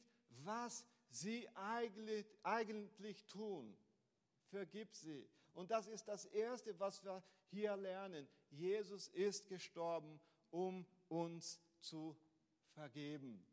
was 0.43 0.85
sie 1.09 1.47
eigentlich, 1.55 2.25
eigentlich 2.43 3.25
tun. 3.25 3.77
Vergib 4.49 4.93
sie. 4.93 5.27
Und 5.53 5.71
das 5.71 5.87
ist 5.87 6.07
das 6.07 6.25
Erste, 6.25 6.79
was 6.79 7.03
wir 7.03 7.23
hier 7.49 7.75
lernen. 7.75 8.27
Jesus 8.51 9.07
ist 9.09 9.47
gestorben, 9.47 10.19
um 10.51 10.85
uns 11.09 11.59
zu 11.79 12.15
vergeben. 12.73 13.43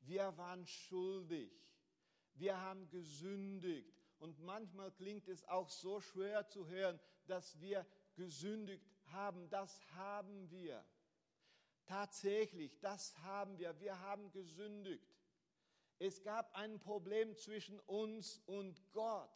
Wir 0.00 0.36
waren 0.36 0.66
schuldig. 0.66 1.50
Wir 2.34 2.60
haben 2.60 2.88
gesündigt. 2.90 3.92
Und 4.18 4.38
manchmal 4.40 4.92
klingt 4.92 5.28
es 5.28 5.44
auch 5.48 5.68
so 5.68 6.00
schwer 6.00 6.46
zu 6.46 6.66
hören, 6.68 6.98
dass 7.26 7.60
wir 7.60 7.86
gesündigt 8.14 8.84
haben. 9.06 9.48
Das 9.50 9.80
haben 9.94 10.50
wir. 10.50 10.84
Tatsächlich, 11.84 12.78
das 12.80 13.16
haben 13.18 13.58
wir. 13.58 13.78
Wir 13.80 13.98
haben 14.00 14.30
gesündigt. 14.32 15.04
Es 15.98 16.22
gab 16.22 16.54
ein 16.54 16.78
Problem 16.78 17.34
zwischen 17.36 17.80
uns 17.80 18.40
und 18.46 18.80
Gott. 18.92 19.30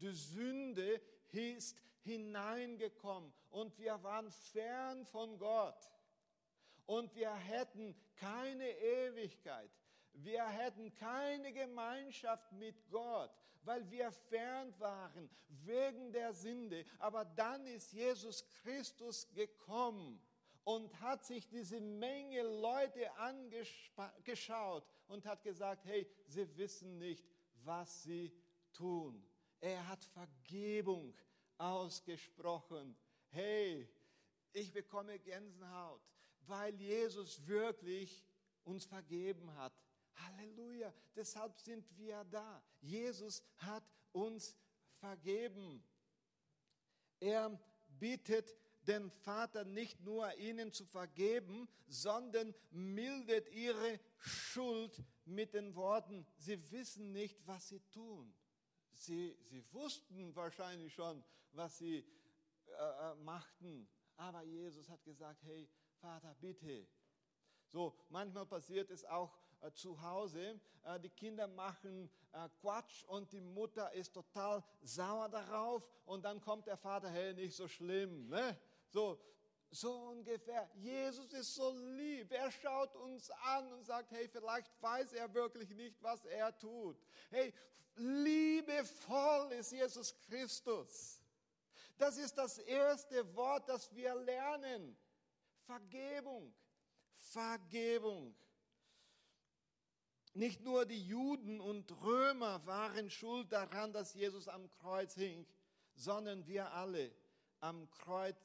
Die 0.00 0.10
Sünde 0.10 1.00
ist 1.30 1.76
hineingekommen 2.02 3.32
und 3.50 3.78
wir 3.78 4.02
waren 4.02 4.30
fern 4.30 5.04
von 5.06 5.38
Gott. 5.38 5.90
Und 6.86 7.14
wir 7.14 7.32
hätten 7.32 7.94
keine 8.16 8.68
Ewigkeit. 8.78 9.70
Wir 10.12 10.44
hätten 10.48 10.92
keine 10.96 11.52
Gemeinschaft 11.52 12.50
mit 12.52 12.90
Gott, 12.90 13.30
weil 13.62 13.88
wir 13.90 14.10
fern 14.10 14.74
waren 14.80 15.30
wegen 15.48 16.10
der 16.12 16.32
Sünde. 16.34 16.84
Aber 16.98 17.24
dann 17.24 17.64
ist 17.66 17.92
Jesus 17.92 18.44
Christus 18.62 19.30
gekommen 19.32 20.20
und 20.64 21.00
hat 21.00 21.24
sich 21.24 21.48
diese 21.48 21.80
Menge 21.80 22.42
Leute 22.42 23.12
angeschaut 23.16 24.84
und 25.10 25.26
hat 25.26 25.42
gesagt, 25.42 25.84
hey, 25.86 26.08
sie 26.26 26.56
wissen 26.56 26.98
nicht, 26.98 27.28
was 27.64 28.04
sie 28.04 28.32
tun. 28.72 29.22
Er 29.60 29.86
hat 29.88 30.04
Vergebung 30.04 31.14
ausgesprochen. 31.58 32.96
Hey, 33.28 33.88
ich 34.52 34.72
bekomme 34.72 35.18
Gänsehaut, 35.18 36.00
weil 36.46 36.74
Jesus 36.76 37.46
wirklich 37.46 38.24
uns 38.64 38.84
vergeben 38.84 39.52
hat. 39.56 39.72
Halleluja, 40.14 40.92
deshalb 41.14 41.58
sind 41.58 41.84
wir 41.96 42.24
da. 42.24 42.62
Jesus 42.80 43.42
hat 43.56 43.84
uns 44.12 44.56
vergeben. 45.00 45.82
Er 47.18 47.58
bittet 47.88 48.56
den 48.90 49.08
Vater 49.08 49.64
nicht 49.64 50.00
nur 50.00 50.34
ihnen 50.34 50.72
zu 50.72 50.84
vergeben, 50.84 51.68
sondern 51.86 52.52
mildet 52.70 53.48
ihre 53.50 54.00
Schuld 54.18 55.00
mit 55.24 55.54
den 55.54 55.76
Worten, 55.76 56.26
sie 56.36 56.58
wissen 56.72 57.12
nicht, 57.12 57.38
was 57.46 57.68
sie 57.68 57.80
tun. 57.92 58.34
Sie, 58.92 59.38
sie 59.44 59.64
wussten 59.72 60.34
wahrscheinlich 60.34 60.92
schon, 60.92 61.22
was 61.52 61.78
sie 61.78 61.98
äh, 61.98 63.12
äh 63.12 63.14
machten, 63.22 63.88
aber 64.16 64.42
Jesus 64.42 64.88
hat 64.88 65.04
gesagt, 65.04 65.42
hey 65.44 65.68
Vater, 66.00 66.34
bitte. 66.40 66.88
So, 67.68 67.94
manchmal 68.08 68.46
passiert 68.46 68.90
es 68.90 69.04
auch 69.04 69.38
äh, 69.60 69.70
zu 69.72 70.02
Hause, 70.02 70.60
äh, 70.82 70.98
die 70.98 71.10
Kinder 71.10 71.46
machen 71.46 72.10
äh, 72.32 72.48
Quatsch 72.60 73.04
und 73.04 73.32
die 73.32 73.40
Mutter 73.40 73.92
ist 73.92 74.12
total 74.12 74.64
sauer 74.82 75.28
darauf 75.28 75.88
und 76.06 76.24
dann 76.24 76.40
kommt 76.40 76.66
der 76.66 76.76
Vater, 76.76 77.08
hey, 77.08 77.34
nicht 77.34 77.54
so 77.54 77.68
schlimm. 77.68 78.28
Ne? 78.28 78.58
So, 78.90 79.18
so 79.70 79.92
ungefähr. 80.10 80.68
Jesus 80.74 81.32
ist 81.32 81.54
so 81.54 81.70
lieb. 81.70 82.32
Er 82.32 82.50
schaut 82.50 82.94
uns 82.96 83.30
an 83.30 83.72
und 83.72 83.84
sagt, 83.84 84.10
hey, 84.10 84.28
vielleicht 84.28 84.70
weiß 84.82 85.12
er 85.12 85.32
wirklich 85.32 85.70
nicht, 85.70 86.02
was 86.02 86.24
er 86.24 86.56
tut. 86.58 86.96
Hey, 87.30 87.54
liebevoll 87.96 89.52
ist 89.52 89.72
Jesus 89.72 90.14
Christus. 90.26 91.22
Das 91.96 92.16
ist 92.16 92.36
das 92.36 92.58
erste 92.58 93.34
Wort, 93.36 93.68
das 93.68 93.94
wir 93.94 94.14
lernen. 94.14 94.96
Vergebung. 95.66 96.52
Vergebung. 97.14 98.34
Nicht 100.34 100.62
nur 100.62 100.86
die 100.86 101.06
Juden 101.06 101.60
und 101.60 101.90
Römer 102.02 102.64
waren 102.66 103.10
schuld 103.10 103.52
daran, 103.52 103.92
dass 103.92 104.14
Jesus 104.14 104.48
am 104.48 104.70
Kreuz 104.70 105.14
hing, 105.14 105.46
sondern 105.94 106.46
wir 106.46 106.72
alle. 106.72 107.12
Am 107.60 107.90
Kreuz 107.90 108.36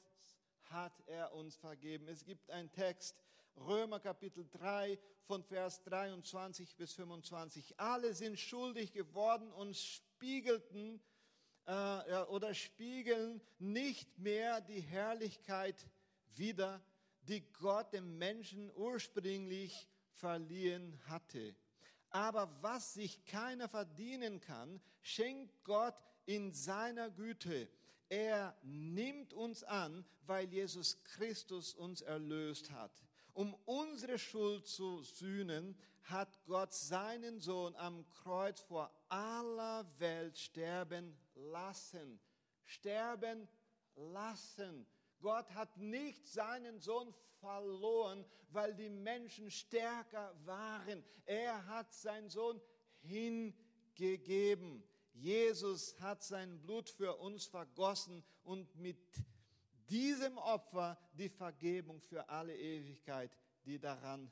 hat 0.70 1.00
er 1.06 1.32
uns 1.34 1.56
vergeben. 1.56 2.08
Es 2.08 2.24
gibt 2.24 2.50
einen 2.50 2.70
Text, 2.72 3.16
Römer 3.56 4.00
Kapitel 4.00 4.46
3 4.50 4.98
von 5.24 5.42
Vers 5.42 5.82
23 5.84 6.76
bis 6.76 6.92
25. 6.94 7.80
Alle 7.80 8.14
sind 8.14 8.38
schuldig 8.38 8.92
geworden 8.92 9.50
und 9.52 9.76
spiegelten 9.76 11.00
äh, 11.66 12.22
oder 12.28 12.54
spiegeln 12.54 13.40
nicht 13.58 14.18
mehr 14.18 14.60
die 14.60 14.80
Herrlichkeit 14.80 15.88
wider, 16.36 16.82
die 17.22 17.40
Gott 17.54 17.92
dem 17.92 18.18
Menschen 18.18 18.70
ursprünglich 18.74 19.88
verliehen 20.12 20.98
hatte. 21.08 21.54
Aber 22.10 22.50
was 22.62 22.94
sich 22.94 23.24
keiner 23.24 23.68
verdienen 23.68 24.40
kann, 24.40 24.80
schenkt 25.02 25.64
Gott 25.64 25.96
in 26.24 26.52
seiner 26.52 27.10
Güte. 27.10 27.68
Er 28.08 28.56
nimmt 28.62 29.32
uns 29.32 29.64
an, 29.64 30.04
weil 30.26 30.48
Jesus 30.48 31.02
Christus 31.04 31.74
uns 31.74 32.02
erlöst 32.02 32.70
hat. 32.70 32.92
Um 33.32 33.54
unsere 33.64 34.18
Schuld 34.18 34.66
zu 34.66 35.02
sühnen, 35.02 35.76
hat 36.04 36.44
Gott 36.46 36.72
seinen 36.72 37.40
Sohn 37.40 37.74
am 37.76 38.08
Kreuz 38.10 38.60
vor 38.60 38.90
aller 39.08 39.84
Welt 39.98 40.38
sterben 40.38 41.16
lassen. 41.34 42.20
Sterben 42.64 43.48
lassen. 43.96 44.86
Gott 45.20 45.52
hat 45.54 45.76
nicht 45.76 46.26
seinen 46.28 46.78
Sohn 46.80 47.12
verloren, 47.40 48.24
weil 48.50 48.74
die 48.74 48.88
Menschen 48.88 49.50
stärker 49.50 50.34
waren. 50.44 51.04
Er 51.24 51.66
hat 51.66 51.92
seinen 51.92 52.28
Sohn 52.28 52.60
hingegeben. 53.00 54.84
Jesus 55.18 55.98
hat 56.00 56.22
sein 56.22 56.60
Blut 56.60 56.90
für 56.90 57.16
uns 57.16 57.46
vergossen 57.46 58.22
und 58.44 58.76
mit 58.76 58.98
diesem 59.88 60.36
Opfer 60.36 60.98
die 61.14 61.30
Vergebung 61.30 62.00
für 62.02 62.28
alle 62.28 62.54
Ewigkeit, 62.54 63.30
die 63.64 63.78
daran 63.78 64.30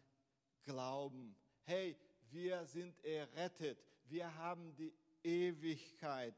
glauben. 0.62 1.35
Hey, 1.62 1.97
wir 2.31 2.66
sind 2.66 3.03
errettet. 3.03 3.83
Wir 4.05 4.35
haben 4.37 4.75
die 4.77 4.92
Ewigkeit. 5.23 6.35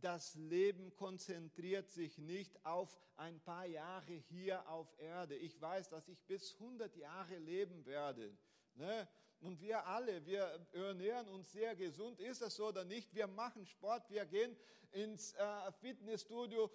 Das 0.00 0.34
Leben 0.34 0.94
konzentriert 0.96 1.90
sich 1.90 2.16
nicht 2.18 2.64
auf 2.64 2.98
ein 3.16 3.38
paar 3.40 3.66
Jahre 3.66 4.12
hier 4.12 4.66
auf 4.68 4.88
Erde. 4.98 5.36
Ich 5.36 5.60
weiß, 5.60 5.90
dass 5.90 6.08
ich 6.08 6.20
bis 6.24 6.54
100 6.54 6.96
Jahre 6.96 7.36
leben 7.38 7.84
werde. 7.84 8.36
Ne? 8.74 9.08
Und 9.44 9.60
wir 9.60 9.86
alle, 9.86 10.24
wir 10.24 10.58
ernähren 10.72 11.28
uns 11.28 11.52
sehr 11.52 11.76
gesund. 11.76 12.18
Ist 12.18 12.40
das 12.40 12.56
so 12.56 12.68
oder 12.68 12.82
nicht? 12.82 13.14
Wir 13.14 13.26
machen 13.26 13.66
Sport, 13.66 14.08
wir 14.08 14.24
gehen 14.24 14.56
ins 14.92 15.34
äh, 15.34 15.72
Fitnessstudio, 15.82 16.70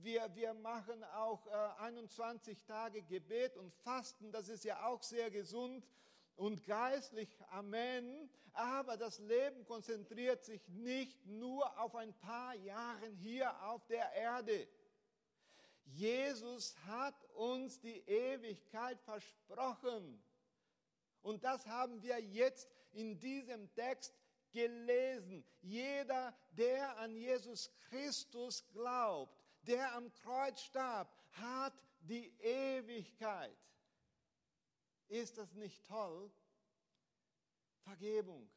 wir, 0.00 0.34
wir 0.34 0.54
machen 0.54 1.04
auch 1.04 1.46
äh, 1.48 1.82
21 1.82 2.64
Tage 2.64 3.02
Gebet 3.02 3.58
und 3.58 3.74
Fasten. 3.84 4.32
Das 4.32 4.48
ist 4.48 4.64
ja 4.64 4.86
auch 4.86 5.02
sehr 5.02 5.30
gesund 5.30 5.86
und 6.36 6.64
geistlich. 6.64 7.28
Amen. 7.50 8.30
Aber 8.54 8.96
das 8.96 9.18
Leben 9.18 9.66
konzentriert 9.66 10.46
sich 10.46 10.66
nicht 10.70 11.26
nur 11.26 11.78
auf 11.78 11.94
ein 11.94 12.14
paar 12.14 12.54
Jahre 12.54 13.06
hier 13.20 13.52
auf 13.64 13.84
der 13.84 14.10
Erde. 14.14 14.66
Jesus 15.84 16.74
hat 16.86 17.22
uns 17.34 17.80
die 17.80 17.98
Ewigkeit 18.06 18.98
versprochen. 19.02 20.22
Und 21.28 21.44
das 21.44 21.66
haben 21.66 22.02
wir 22.02 22.18
jetzt 22.20 22.66
in 22.92 23.20
diesem 23.20 23.70
Text 23.74 24.14
gelesen. 24.50 25.44
Jeder, 25.60 26.34
der 26.52 26.96
an 26.96 27.14
Jesus 27.14 27.70
Christus 27.90 28.66
glaubt, 28.72 29.38
der 29.60 29.92
am 29.92 30.10
Kreuz 30.10 30.62
starb, 30.62 31.14
hat 31.32 31.74
die 32.00 32.32
Ewigkeit. 32.38 33.58
Ist 35.08 35.36
das 35.36 35.52
nicht 35.52 35.86
toll? 35.86 36.32
Vergebung. 37.82 38.48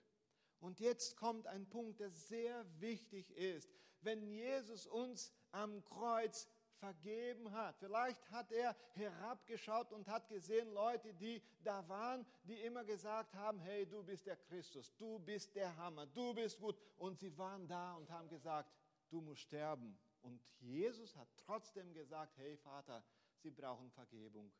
Und 0.61 0.79
jetzt 0.79 1.17
kommt 1.17 1.47
ein 1.47 1.67
Punkt, 1.67 1.99
der 1.99 2.11
sehr 2.11 2.65
wichtig 2.79 3.29
ist. 3.31 3.69
Wenn 3.99 4.23
Jesus 4.23 4.87
uns 4.87 5.33
am 5.51 5.83
Kreuz 5.83 6.47
vergeben 6.81 7.51
hat. 7.51 7.77
Vielleicht 7.77 8.29
hat 8.31 8.51
er 8.51 8.75
herabgeschaut 8.93 9.93
und 9.93 10.07
hat 10.07 10.27
gesehen 10.27 10.73
Leute, 10.73 11.13
die 11.13 11.41
da 11.63 11.87
waren, 11.87 12.25
die 12.43 12.59
immer 12.61 12.83
gesagt 12.83 13.35
haben, 13.35 13.59
hey, 13.59 13.85
du 13.85 14.03
bist 14.03 14.25
der 14.25 14.35
Christus, 14.35 14.91
du 14.97 15.19
bist 15.19 15.55
der 15.55 15.77
Hammer, 15.77 16.07
du 16.07 16.33
bist 16.33 16.59
gut. 16.59 16.75
Und 16.97 17.19
sie 17.19 17.37
waren 17.37 17.67
da 17.67 17.93
und 17.93 18.09
haben 18.09 18.27
gesagt, 18.27 18.73
du 19.09 19.21
musst 19.21 19.41
sterben. 19.41 19.97
Und 20.23 20.41
Jesus 20.59 21.15
hat 21.15 21.29
trotzdem 21.37 21.93
gesagt, 21.93 22.37
hey 22.37 22.57
Vater, 22.57 23.03
sie 23.37 23.51
brauchen 23.51 23.91
Vergebung. 23.91 24.51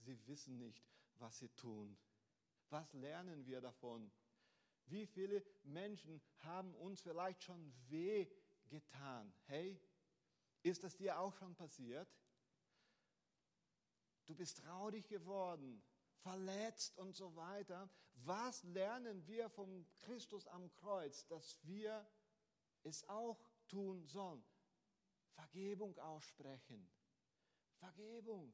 Sie 0.00 0.18
wissen 0.26 0.58
nicht, 0.58 0.84
was 1.18 1.38
sie 1.38 1.48
tun. 1.50 1.96
Was 2.70 2.92
lernen 2.92 3.46
wir 3.46 3.60
davon? 3.60 4.10
Wie 4.86 5.06
viele 5.06 5.44
Menschen 5.62 6.20
haben 6.38 6.74
uns 6.74 7.00
vielleicht 7.00 7.42
schon 7.42 7.72
weh 7.88 8.26
getan? 8.68 9.32
Hey, 9.44 9.80
ist 10.62 10.84
das 10.84 10.96
dir 10.96 11.18
auch 11.18 11.34
schon 11.34 11.54
passiert? 11.54 12.08
Du 14.26 14.34
bist 14.34 14.58
traurig 14.58 15.08
geworden, 15.08 15.82
verletzt 16.18 16.98
und 16.98 17.14
so 17.16 17.34
weiter. 17.36 17.88
Was 18.24 18.62
lernen 18.64 19.26
wir 19.26 19.48
vom 19.48 19.86
Christus 19.96 20.46
am 20.48 20.70
Kreuz, 20.70 21.26
dass 21.26 21.58
wir 21.62 22.06
es 22.82 23.08
auch 23.08 23.38
tun 23.68 24.04
sollen? 24.04 24.44
Vergebung 25.34 25.96
aussprechen. 25.98 26.90
Vergebung. 27.78 28.52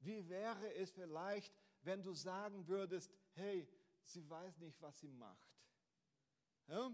Wie 0.00 0.28
wäre 0.28 0.74
es 0.74 0.90
vielleicht, 0.90 1.54
wenn 1.82 2.02
du 2.02 2.12
sagen 2.12 2.66
würdest, 2.66 3.10
hey, 3.32 3.68
sie 4.08 4.28
weiß 4.28 4.58
nicht, 4.58 4.80
was 4.80 4.98
sie 4.98 5.12
macht. 5.12 5.48
Ja? 6.66 6.90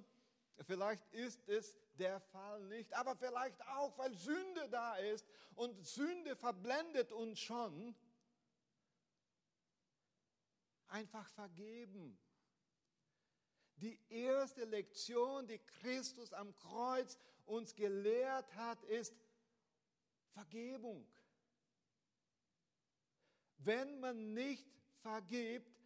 Vielleicht 0.63 1.05
ist 1.13 1.47
es 1.49 1.75
der 1.99 2.21
Fall 2.21 2.63
nicht, 2.67 2.93
aber 2.95 3.17
vielleicht 3.17 3.61
auch, 3.69 3.97
weil 3.99 4.15
Sünde 4.15 4.69
da 4.71 4.97
ist 4.97 5.27
und 5.55 5.85
Sünde 5.85 6.37
verblendet 6.37 7.13
uns 7.13 7.41
schon. 7.41 7.95
Einfach 10.89 11.29
vergeben. 11.31 12.19
Die 13.77 13.99
erste 14.09 14.65
Lektion, 14.65 15.47
die 15.49 15.59
Christus 15.59 16.33
am 16.33 16.55
Kreuz 16.57 17.19
uns 17.45 17.75
gelehrt 17.75 18.55
hat, 18.55 18.83
ist 18.85 19.15
Vergebung. 20.31 21.07
Wenn 23.59 23.99
man 24.01 24.35
nicht 24.35 24.67
vergibt, 24.99 25.84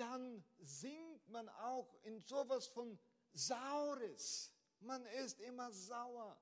dann 0.00 0.42
sinkt 0.58 1.28
man 1.28 1.48
auch 1.50 1.94
in 2.04 2.22
sowas 2.22 2.66
von 2.66 2.98
Saures. 3.32 4.50
Man 4.80 5.04
ist 5.06 5.40
immer 5.40 5.70
sauer. 5.70 6.40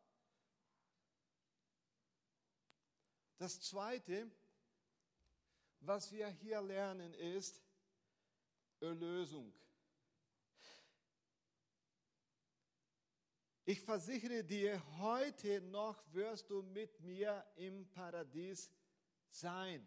Das 3.37 3.61
Zweite, 3.61 4.31
was 5.81 6.13
wir 6.13 6.29
hier 6.29 6.63
lernen, 6.63 7.13
ist 7.15 7.61
Erlösung. 8.81 9.53
Ich 13.65 13.81
versichere 13.81 14.45
dir, 14.45 14.81
heute 14.99 15.61
noch 15.61 16.03
wirst 16.15 16.49
du 16.49 16.63
mit 16.63 17.01
mir 17.01 17.45
im 17.57 17.91
Paradies 17.91 18.71
sein. 19.31 19.87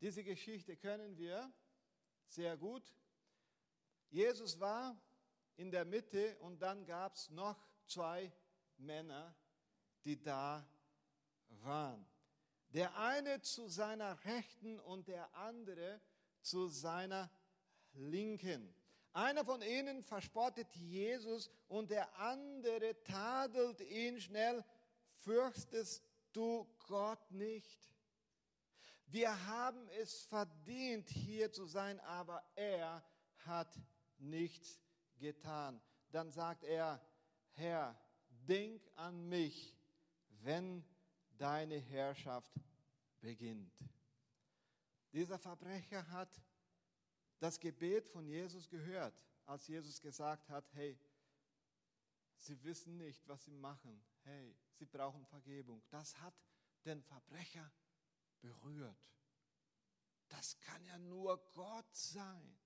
Diese 0.00 0.22
Geschichte 0.22 0.76
können 0.76 1.16
wir 1.16 1.52
sehr 2.28 2.56
gut. 2.56 2.82
Jesus 4.10 4.58
war 4.60 4.96
in 5.56 5.70
der 5.70 5.84
Mitte 5.84 6.38
und 6.38 6.62
dann 6.62 6.84
gab 6.86 7.14
es 7.14 7.30
noch 7.30 7.56
zwei 7.86 8.32
Männer, 8.76 9.34
die 10.04 10.20
da 10.22 10.66
waren. 11.48 12.06
Der 12.70 12.96
eine 12.96 13.40
zu 13.40 13.68
seiner 13.68 14.22
Rechten 14.24 14.78
und 14.80 15.08
der 15.08 15.34
andere 15.34 16.00
zu 16.40 16.68
seiner 16.68 17.30
Linken. 17.94 18.74
Einer 19.12 19.44
von 19.44 19.62
ihnen 19.62 20.02
verspottet 20.02 20.72
Jesus 20.76 21.50
und 21.66 21.90
der 21.90 22.14
andere 22.18 23.02
tadelt 23.02 23.80
ihn 23.80 24.20
schnell. 24.20 24.64
Fürchtest 25.16 26.04
du 26.32 26.68
Gott 26.86 27.30
nicht? 27.30 27.80
Wir 29.10 29.46
haben 29.46 29.88
es 30.00 30.22
verdient, 30.24 31.08
hier 31.08 31.50
zu 31.50 31.64
sein, 31.64 31.98
aber 32.00 32.44
er 32.54 33.02
hat 33.46 33.80
nichts 34.18 34.82
getan. 35.16 35.80
Dann 36.10 36.30
sagt 36.30 36.62
er, 36.64 37.00
Herr, 37.52 37.98
denk 38.46 38.82
an 38.96 39.26
mich, 39.28 39.74
wenn 40.42 40.84
deine 41.38 41.78
Herrschaft 41.78 42.52
beginnt. 43.20 43.72
Dieser 45.12 45.38
Verbrecher 45.38 46.06
hat 46.10 46.42
das 47.38 47.58
Gebet 47.58 48.06
von 48.08 48.26
Jesus 48.26 48.68
gehört, 48.68 49.14
als 49.46 49.66
Jesus 49.68 50.00
gesagt 50.02 50.50
hat, 50.50 50.70
hey, 50.74 50.98
sie 52.36 52.62
wissen 52.62 52.98
nicht, 52.98 53.26
was 53.26 53.42
sie 53.44 53.54
machen. 53.54 54.04
Hey, 54.24 54.54
sie 54.74 54.84
brauchen 54.84 55.24
Vergebung. 55.24 55.82
Das 55.88 56.20
hat 56.20 56.34
den 56.84 57.02
Verbrecher 57.02 57.72
berührt. 58.40 58.96
Das 60.28 60.58
kann 60.60 60.84
ja 60.84 60.98
nur 60.98 61.38
Gott 61.52 61.94
sein, 61.94 62.58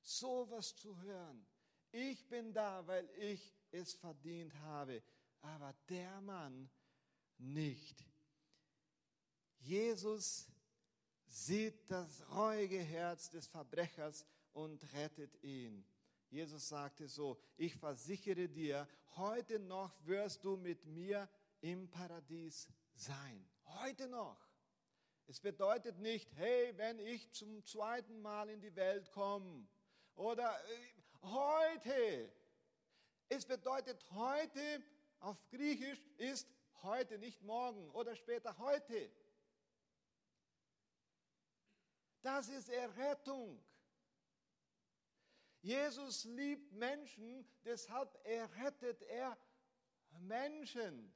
sowas 0.00 0.74
zu 0.76 0.98
hören. 1.02 1.46
Ich 1.92 2.26
bin 2.28 2.52
da, 2.52 2.86
weil 2.86 3.08
ich 3.16 3.54
es 3.70 3.94
verdient 3.94 4.54
habe, 4.60 5.02
aber 5.40 5.74
der 5.88 6.20
Mann 6.20 6.70
nicht. 7.38 8.04
Jesus 9.58 10.48
sieht 11.26 11.90
das 11.90 12.28
reuige 12.30 12.78
Herz 12.78 13.30
des 13.30 13.46
Verbrechers 13.46 14.24
und 14.52 14.82
rettet 14.94 15.42
ihn. 15.42 15.84
Jesus 16.28 16.68
sagte 16.68 17.08
so, 17.08 17.38
ich 17.56 17.74
versichere 17.76 18.48
dir, 18.48 18.88
heute 19.16 19.58
noch 19.58 19.92
wirst 20.06 20.44
du 20.44 20.56
mit 20.56 20.84
mir 20.86 21.28
im 21.60 21.88
Paradies 21.88 22.68
sein. 22.94 23.48
Heute 23.64 24.08
noch. 24.08 24.45
Es 25.28 25.40
bedeutet 25.40 25.98
nicht, 25.98 26.32
hey, 26.36 26.72
wenn 26.78 27.00
ich 27.00 27.32
zum 27.32 27.64
zweiten 27.64 28.20
Mal 28.22 28.48
in 28.48 28.60
die 28.60 28.74
Welt 28.76 29.10
komme 29.10 29.66
oder 30.14 30.54
äh, 30.70 31.02
heute. 31.22 32.32
Es 33.28 33.44
bedeutet 33.44 34.08
heute, 34.12 34.82
auf 35.18 35.36
Griechisch 35.48 36.00
ist 36.18 36.48
heute, 36.82 37.18
nicht 37.18 37.42
morgen 37.42 37.90
oder 37.90 38.14
später 38.14 38.56
heute. 38.58 39.10
Das 42.22 42.48
ist 42.48 42.68
Errettung. 42.68 43.60
Jesus 45.60 46.24
liebt 46.24 46.72
Menschen, 46.72 47.48
deshalb 47.64 48.16
errettet 48.24 49.02
er 49.02 49.36
Menschen. 50.20 51.12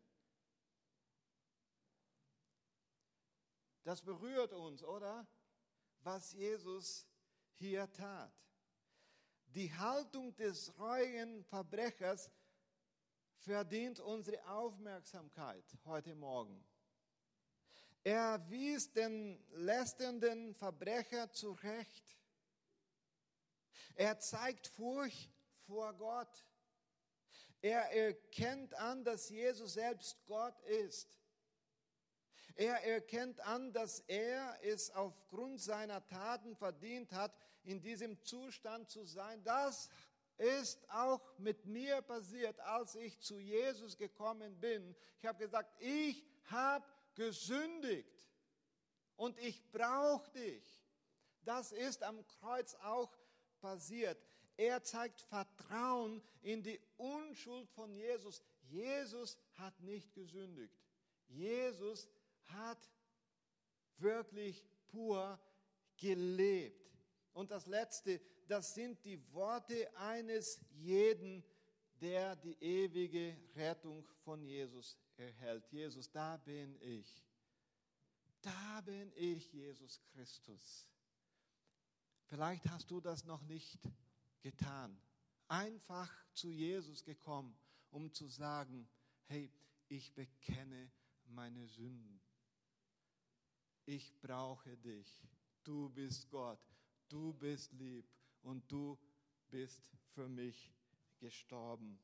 Das 3.85 4.03
berührt 4.03 4.53
uns, 4.53 4.83
oder? 4.83 5.27
Was 6.03 6.33
Jesus 6.33 7.07
hier 7.55 7.91
tat. 7.93 8.33
Die 9.55 9.73
Haltung 9.73 10.35
des 10.37 10.79
reuigen 10.79 11.45
Verbrechers 11.45 12.31
verdient 13.39 14.01
unsere 14.01 14.47
Aufmerksamkeit 14.49 15.65
heute 15.85 16.15
Morgen. 16.15 16.65
Er 18.03 18.49
wies 18.51 18.93
den 18.93 19.43
lästernden 19.51 20.55
Verbrecher 20.55 21.31
zurecht. 21.33 22.17
Er 23.95 24.19
zeigt 24.19 24.69
Furcht 24.69 25.31
vor 25.67 25.93
Gott. 25.95 26.45
Er 27.61 27.93
erkennt 27.93 28.73
an, 28.75 29.05
dass 29.05 29.29
Jesus 29.29 29.75
selbst 29.75 30.25
Gott 30.27 30.59
ist. 30.63 31.20
Er 32.57 32.85
erkennt 32.85 33.41
an, 33.41 33.73
dass 33.73 34.01
er 34.01 34.59
es 34.63 34.91
aufgrund 34.91 35.61
seiner 35.61 36.07
Taten 36.07 36.55
verdient 36.57 37.13
hat, 37.13 37.35
in 37.65 37.81
diesem 37.81 38.21
Zustand 38.23 38.91
zu 38.91 39.05
sein. 39.05 39.43
Das 39.45 39.89
ist 40.39 40.89
auch 40.91 41.21
mit 41.39 41.67
mir 41.67 42.01
passiert, 42.03 42.59
als 42.61 42.95
ich 42.95 43.21
zu 43.21 43.39
Jesus 43.39 43.97
gekommen 43.97 44.59
bin. 44.59 44.97
Ich 45.19 45.27
habe 45.27 45.39
gesagt, 45.39 45.71
ich 45.81 46.25
habe 46.51 46.87
gesündigt 47.15 48.29
und 49.17 49.39
ich 49.39 49.71
brauche 49.71 50.31
dich. 50.31 50.65
Das 51.45 51.73
ist 51.73 52.03
am 52.03 52.27
Kreuz 52.27 52.75
auch 52.77 53.15
passiert. 53.61 54.19
Er 54.57 54.83
zeigt 54.83 55.21
Vertrauen 55.21 56.23
in 56.43 56.63
die 56.63 56.81
Unschuld 56.97 57.69
von 57.71 57.93
Jesus. 57.93 58.43
Jesus 58.63 59.39
hat 59.55 59.79
nicht 59.81 60.13
gesündigt. 60.15 60.75
Jesus 61.29 62.09
hat 62.53 62.91
wirklich 63.99 64.67
pur 64.89 65.39
gelebt. 65.97 66.99
Und 67.33 67.51
das 67.51 67.67
Letzte, 67.67 68.21
das 68.49 68.75
sind 68.75 69.05
die 69.05 69.21
Worte 69.33 69.95
eines 69.97 70.61
jeden, 70.71 71.45
der 72.01 72.35
die 72.37 72.57
ewige 72.61 73.37
Rettung 73.55 74.07
von 74.25 74.43
Jesus 74.43 74.97
erhält. 75.17 75.71
Jesus, 75.71 76.11
da 76.11 76.37
bin 76.39 76.77
ich. 76.81 77.23
Da 78.41 78.81
bin 78.81 79.13
ich, 79.15 79.53
Jesus 79.53 80.01
Christus. 80.13 80.87
Vielleicht 82.27 82.69
hast 82.71 82.91
du 82.91 83.01
das 83.01 83.25
noch 83.25 83.43
nicht 83.43 83.79
getan. 84.41 84.99
Einfach 85.49 86.11
zu 86.33 86.49
Jesus 86.49 87.05
gekommen, 87.05 87.57
um 87.91 88.13
zu 88.13 88.29
sagen, 88.29 88.89
hey, 89.27 89.53
ich 89.89 90.15
bekenne 90.15 90.91
meine 91.27 91.67
Sünden. 91.67 92.21
Ich 93.87 94.13
brauche 94.21 94.77
dich. 94.77 95.23
Du 95.65 95.89
bist 95.91 96.29
Gott. 96.31 96.61
Du 97.09 97.33
bist 97.33 97.73
lieb 97.73 98.07
und 98.43 98.71
du 98.71 98.99
bist 99.49 99.91
für 100.15 100.29
mich 100.29 100.73
gestorben. 101.19 101.99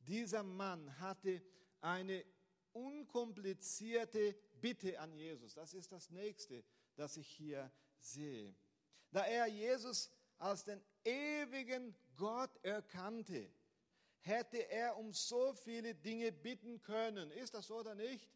Dieser 0.00 0.42
Mann 0.42 0.98
hatte 0.98 1.42
eine 1.80 2.24
unkomplizierte 2.72 4.34
Bitte 4.60 4.98
an 4.98 5.12
Jesus. 5.12 5.54
Das 5.54 5.74
ist 5.74 5.92
das 5.92 6.10
nächste, 6.10 6.64
das 6.96 7.16
ich 7.16 7.28
hier 7.28 7.70
sehe. 8.00 8.54
Da 9.10 9.24
er 9.24 9.46
Jesus 9.46 10.10
als 10.38 10.64
den 10.64 10.82
ewigen 11.04 11.94
Gott 12.16 12.50
erkannte, 12.62 13.50
hätte 14.20 14.68
er 14.68 14.96
um 14.96 15.12
so 15.12 15.52
viele 15.52 15.94
Dinge 15.94 16.32
bitten 16.32 16.80
können. 16.82 17.30
Ist 17.30 17.54
das 17.54 17.66
so 17.66 17.76
oder 17.78 17.94
nicht? 17.94 18.28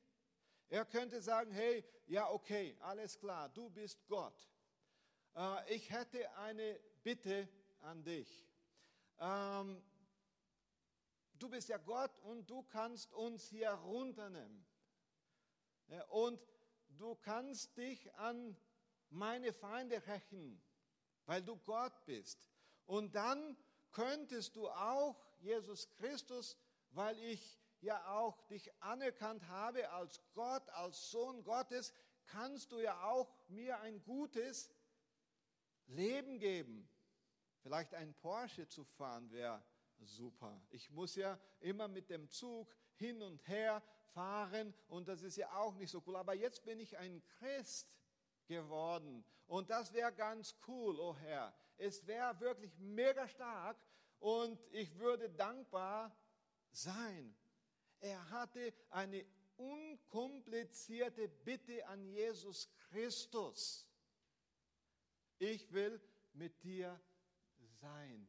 Er 0.73 0.87
könnte 0.87 1.21
sagen, 1.21 1.53
hey, 1.53 1.85
ja, 2.07 2.31
okay, 2.31 2.75
alles 2.81 3.19
klar, 3.19 3.51
du 3.51 3.69
bist 3.69 4.09
Gott. 4.09 4.49
Äh, 5.37 5.75
ich 5.75 5.91
hätte 5.91 6.35
eine 6.39 6.81
Bitte 7.03 7.47
an 7.83 8.03
dich. 8.03 8.49
Ähm, 9.19 9.85
du 11.35 11.51
bist 11.51 11.69
ja 11.69 11.77
Gott 11.77 12.19
und 12.21 12.49
du 12.49 12.63
kannst 12.63 13.13
uns 13.13 13.51
hier 13.51 13.69
runternehmen. 13.69 14.65
Und 16.09 16.41
du 16.89 17.17
kannst 17.17 17.77
dich 17.77 18.11
an 18.15 18.57
meine 19.11 19.53
Feinde 19.53 20.03
rächen, 20.07 20.59
weil 21.27 21.43
du 21.43 21.59
Gott 21.59 22.03
bist. 22.07 22.51
Und 22.87 23.15
dann 23.15 23.59
könntest 23.91 24.57
du 24.57 24.71
auch, 24.71 25.23
Jesus 25.39 25.91
Christus, 25.91 26.57
weil 26.93 27.19
ich 27.19 27.62
ja 27.83 28.15
auch 28.15 28.41
dich 28.47 28.73
anerkannt 28.81 29.47
habe 29.49 29.91
als 29.91 30.23
Gott, 30.35 30.69
als 30.71 31.11
Sohn 31.11 31.43
Gottes, 31.45 31.93
kannst 32.27 32.73
du 32.73 32.81
ja 32.81 33.03
auch 33.05 33.33
mir 33.49 33.81
ein 33.81 34.03
gutes 34.05 34.71
Leben 35.87 36.39
geben. 36.39 36.89
Vielleicht 37.63 37.95
ein 37.95 38.15
Porsche 38.15 38.69
zu 38.69 38.85
fahren 38.85 39.31
wäre 39.31 39.63
super. 39.99 40.61
Ich 40.71 40.91
muss 40.91 41.15
ja 41.17 41.39
immer 41.61 41.89
mit 41.89 42.11
dem 42.11 42.29
Zug 42.29 42.75
hin 42.95 43.23
und 43.23 43.47
her 43.49 43.83
fahren 44.15 44.75
und 44.89 45.09
das 45.09 45.23
ist 45.23 45.37
ja 45.37 45.53
auch 45.55 45.75
nicht 45.75 45.91
so 45.91 46.03
cool. 46.07 46.17
Aber 46.17 46.35
jetzt 46.35 46.65
bin 46.65 46.81
ich 46.81 46.99
ein 46.99 47.23
Christ 47.39 47.89
geworden 48.47 49.25
und 49.47 49.71
das 49.71 49.93
wäre 49.93 50.13
ganz 50.13 50.57
cool, 50.67 50.99
oh 50.99 51.17
Herr. 51.17 51.55
Es 51.77 52.07
wäre 52.07 52.39
wirklich 52.41 52.77
mega 52.79 53.29
stark 53.29 53.77
und 54.19 54.61
ich 54.71 54.99
würde 54.99 55.31
dankbar 55.31 56.17
sein. 56.71 57.35
Er 58.03 58.31
hatte 58.31 58.75
eine 58.91 59.25
unkomplizierte 59.57 61.29
Bitte 61.29 61.87
an 61.87 62.05
Jesus 62.05 62.69
Christus. 62.91 63.87
Ich 65.39 65.73
will 65.73 66.01
mit 66.33 66.63
dir 66.65 67.01
sein. 67.81 68.29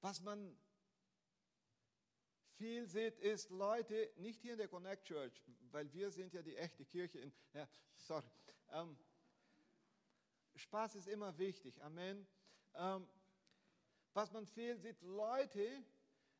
Was 0.00 0.20
man 0.20 0.56
viel 2.54 2.86
sieht, 2.86 3.18
ist 3.18 3.50
Leute, 3.50 4.12
nicht 4.18 4.40
hier 4.40 4.52
in 4.52 4.58
der 4.58 4.68
Connect 4.68 5.08
Church, 5.08 5.42
weil 5.72 5.92
wir 5.92 6.12
sind 6.12 6.32
ja 6.34 6.42
die 6.42 6.56
echte 6.56 6.84
Kirche 6.84 7.18
in, 7.18 7.32
ja, 7.52 7.68
sorry. 7.96 8.30
Ähm, 8.70 8.96
Spaß 10.54 10.94
ist 10.94 11.08
immer 11.08 11.36
wichtig, 11.36 11.82
Amen. 11.82 12.28
Ähm, 12.74 13.08
was 14.16 14.32
man 14.32 14.46
viel 14.46 14.76
sieht, 14.78 15.00
Leute, 15.02 15.84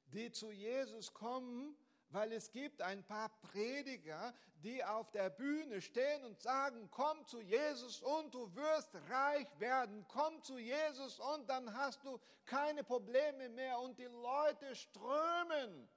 die 0.06 0.32
zu 0.32 0.50
Jesus 0.50 1.12
kommen 1.12 1.76
weil 2.10 2.32
es 2.32 2.50
gibt 2.50 2.80
ein 2.82 3.04
paar 3.04 3.28
Prediger, 3.40 4.32
die 4.62 4.82
auf 4.84 5.10
der 5.10 5.28
Bühne 5.30 5.80
stehen 5.80 6.24
und 6.24 6.40
sagen, 6.40 6.88
komm 6.90 7.26
zu 7.26 7.40
Jesus 7.40 8.00
und 8.00 8.32
du 8.32 8.54
wirst 8.54 8.94
reich 9.10 9.48
werden. 9.58 10.06
Komm 10.08 10.42
zu 10.42 10.58
Jesus 10.58 11.18
und 11.18 11.48
dann 11.48 11.74
hast 11.74 12.04
du 12.04 12.18
keine 12.44 12.84
Probleme 12.84 13.48
mehr. 13.48 13.78
Und 13.80 13.98
die 13.98 14.04
Leute 14.04 14.74
strömen. 14.74 15.88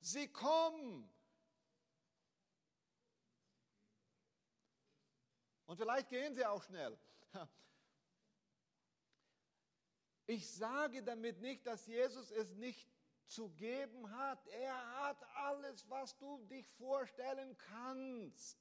Sie 0.00 0.28
kommen. 0.28 1.10
Und 5.66 5.76
vielleicht 5.76 6.08
gehen 6.08 6.34
sie 6.34 6.46
auch 6.46 6.62
schnell. 6.62 6.96
Ich 10.26 10.50
sage 10.50 11.02
damit 11.02 11.40
nicht, 11.40 11.66
dass 11.66 11.86
Jesus 11.86 12.30
es 12.30 12.54
nicht 12.54 12.88
zu 13.26 13.50
geben 13.50 14.10
hat. 14.16 14.46
Er 14.48 15.02
hat 15.02 15.22
alles, 15.36 15.88
was 15.88 16.16
du 16.18 16.38
dich 16.46 16.66
vorstellen 16.72 17.56
kannst. 17.58 18.58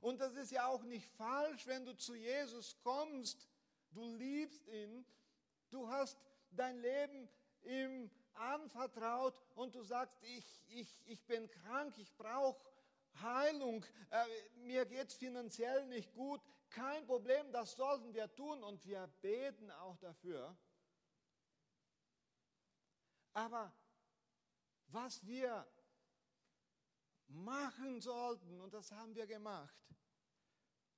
Und 0.00 0.20
das 0.20 0.34
ist 0.34 0.50
ja 0.50 0.66
auch 0.66 0.82
nicht 0.82 1.06
falsch, 1.12 1.66
wenn 1.66 1.86
du 1.86 1.96
zu 1.96 2.14
Jesus 2.14 2.76
kommst. 2.82 3.48
Du 3.92 4.06
liebst 4.16 4.66
ihn. 4.68 5.06
Du 5.70 5.88
hast 5.88 6.18
dein 6.50 6.78
Leben 6.78 7.28
ihm 7.62 8.10
anvertraut 8.34 9.40
und 9.54 9.74
du 9.74 9.82
sagst, 9.82 10.14
ich, 10.22 10.62
ich, 10.68 11.00
ich 11.06 11.24
bin 11.24 11.48
krank, 11.48 11.96
ich 11.98 12.14
brauche 12.16 12.60
Heilung, 13.22 13.84
äh, 14.10 14.24
mir 14.56 14.84
geht 14.86 15.08
es 15.08 15.14
finanziell 15.14 15.86
nicht 15.86 16.12
gut. 16.12 16.40
Kein 16.74 17.06
Problem, 17.06 17.52
das 17.52 17.76
sollten 17.76 18.12
wir 18.12 18.34
tun 18.34 18.64
und 18.64 18.84
wir 18.84 19.06
beten 19.22 19.70
auch 19.70 19.96
dafür. 19.98 20.56
Aber 23.32 23.72
was 24.88 25.24
wir 25.24 25.64
machen 27.28 28.00
sollten, 28.00 28.60
und 28.60 28.74
das 28.74 28.90
haben 28.90 29.14
wir 29.14 29.26
gemacht, 29.28 29.76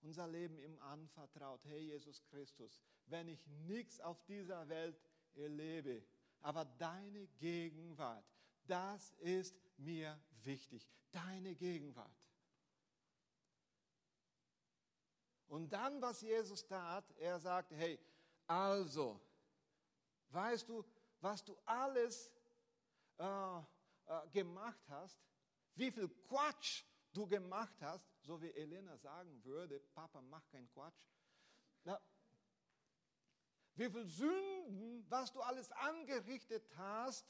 unser 0.00 0.26
Leben 0.26 0.58
ihm 0.58 0.78
anvertraut. 0.78 1.62
Hey 1.66 1.80
Jesus 1.80 2.24
Christus, 2.24 2.82
wenn 3.06 3.28
ich 3.28 3.46
nichts 3.46 4.00
auf 4.00 4.24
dieser 4.24 4.66
Welt 4.70 4.98
erlebe, 5.34 6.02
aber 6.40 6.64
deine 6.64 7.26
Gegenwart, 7.38 8.24
das 8.66 9.12
ist 9.18 9.60
mir 9.76 10.18
wichtig. 10.42 10.88
Deine 11.10 11.54
Gegenwart. 11.54 12.25
Und 15.48 15.72
dann, 15.72 16.00
was 16.02 16.20
Jesus 16.22 16.66
tat, 16.66 17.04
er 17.18 17.38
sagte, 17.38 17.74
hey, 17.76 17.98
also, 18.46 19.20
weißt 20.30 20.68
du, 20.68 20.84
was 21.20 21.44
du 21.44 21.56
alles 21.64 22.32
äh, 23.18 23.58
äh, 24.06 24.28
gemacht 24.32 24.88
hast, 24.88 25.20
wie 25.74 25.90
viel 25.90 26.08
Quatsch 26.08 26.84
du 27.12 27.26
gemacht 27.26 27.76
hast, 27.80 28.04
so 28.22 28.40
wie 28.40 28.50
Elena 28.50 28.96
sagen 28.96 29.42
würde, 29.44 29.80
Papa, 29.94 30.20
mach 30.20 30.46
keinen 30.48 30.68
Quatsch. 30.70 31.08
Na, 31.84 32.00
wie 33.74 33.90
viel 33.90 34.06
Sünden, 34.06 35.04
was 35.08 35.32
du 35.32 35.40
alles 35.40 35.70
angerichtet 35.72 36.64
hast, 36.76 37.26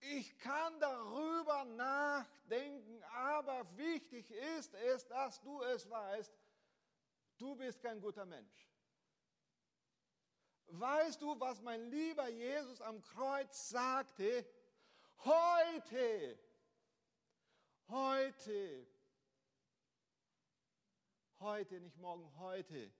ich 0.00 0.38
kann 0.38 0.78
darüber 0.80 1.64
nachdenken, 1.64 3.02
aber 3.04 3.66
wichtig 3.76 4.30
ist 4.30 4.74
es, 4.74 5.06
dass 5.06 5.40
du 5.40 5.62
es 5.62 5.88
weißt, 5.88 6.32
du 7.38 7.54
bist 7.56 7.80
kein 7.80 8.00
guter 8.00 8.24
Mensch. 8.24 8.70
Weißt 10.68 11.22
du, 11.22 11.38
was 11.38 11.60
mein 11.62 11.88
lieber 11.90 12.28
Jesus 12.28 12.80
am 12.80 13.00
Kreuz 13.00 13.68
sagte? 13.68 14.46
Heute, 15.24 16.38
heute, 17.88 18.86
heute, 21.40 21.80
nicht 21.80 21.96
morgen, 21.98 22.28
heute 22.38 22.92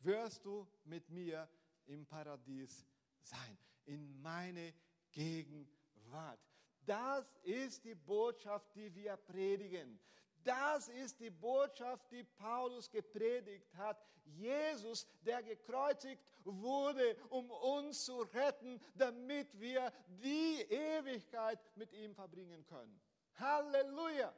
wirst 0.00 0.44
du 0.44 0.66
mit 0.84 1.08
mir 1.08 1.48
im 1.86 2.04
Paradies 2.06 2.86
sein, 3.20 3.58
in 3.84 4.20
meine 4.20 4.74
Gegenwart 5.12 5.78
wart. 6.10 6.40
Das 6.86 7.36
ist 7.42 7.84
die 7.84 7.94
Botschaft, 7.94 8.74
die 8.74 8.94
wir 8.94 9.16
predigen. 9.16 10.00
Das 10.44 10.88
ist 10.88 11.20
die 11.20 11.30
Botschaft, 11.30 12.10
die 12.10 12.24
Paulus 12.24 12.90
gepredigt 12.90 13.74
hat. 13.74 14.02
Jesus, 14.24 15.06
der 15.22 15.42
gekreuzigt 15.42 16.22
wurde, 16.44 17.16
um 17.30 17.50
uns 17.50 18.04
zu 18.04 18.20
retten, 18.20 18.80
damit 18.94 19.58
wir 19.58 19.92
die 20.08 20.62
Ewigkeit 20.68 21.58
mit 21.76 21.92
ihm 21.92 22.14
verbringen 22.14 22.64
können. 22.66 23.00
Halleluja! 23.36 24.34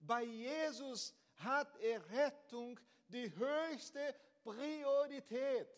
Bei 0.00 0.22
Jesus 0.22 1.14
hat 1.36 1.76
Errettung 1.78 2.78
die 3.08 3.32
höchste 3.36 4.14
Priorität. 4.42 5.68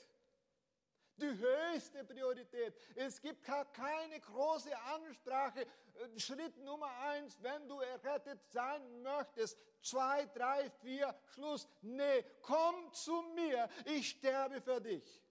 Die 1.17 1.27
höchste 1.27 2.05
Priorität. 2.05 2.75
Es 2.97 3.21
gibt 3.21 3.45
keine 3.45 4.21
große 4.21 4.77
Ansprache. 4.77 5.63
Äh, 5.63 6.19
Schritt 6.19 6.57
Nummer 6.59 6.91
eins, 7.01 7.41
wenn 7.41 7.69
du 7.69 7.79
errettet 7.81 8.41
sein 8.51 9.03
möchtest. 9.03 9.57
Zwei, 9.81 10.27
drei, 10.27 10.69
vier, 10.83 11.15
Schluss. 11.33 11.69
Nee, 11.83 12.25
komm 12.43 12.93
zu 12.93 13.23
mir. 13.35 13.69
Ich 13.85 14.11
sterbe 14.11 14.61
für 14.61 14.81
dich. 14.81 15.23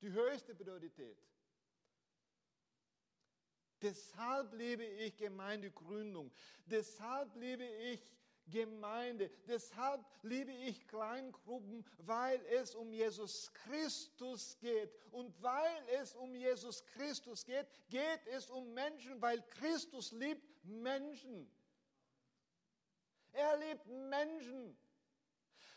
Die 0.00 0.10
höchste 0.10 0.54
Priorität. 0.54 1.18
Deshalb 3.80 4.54
liebe 4.54 4.84
ich 4.84 5.16
Gemeindegründung. 5.16 6.32
Deshalb 6.64 7.34
liebe 7.36 7.64
ich 7.64 8.00
Gemeinde. 8.50 9.30
Deshalb 9.46 10.04
liebe 10.22 10.52
ich 10.52 10.86
Kleingruppen, 10.86 11.84
weil 11.98 12.44
es 12.46 12.74
um 12.74 12.92
Jesus 12.92 13.52
Christus 13.52 14.58
geht. 14.58 14.90
Und 15.10 15.40
weil 15.42 15.88
es 16.00 16.14
um 16.14 16.34
Jesus 16.34 16.84
Christus 16.86 17.44
geht, 17.44 17.66
geht 17.88 18.26
es 18.26 18.50
um 18.50 18.72
Menschen, 18.74 19.20
weil 19.20 19.42
Christus 19.42 20.12
liebt 20.12 20.42
Menschen. 20.64 21.50
Er 23.32 23.58
liebt 23.58 23.86
Menschen. 23.86 24.78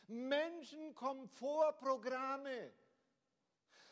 Menschenkomfortprogramme. 0.08 2.72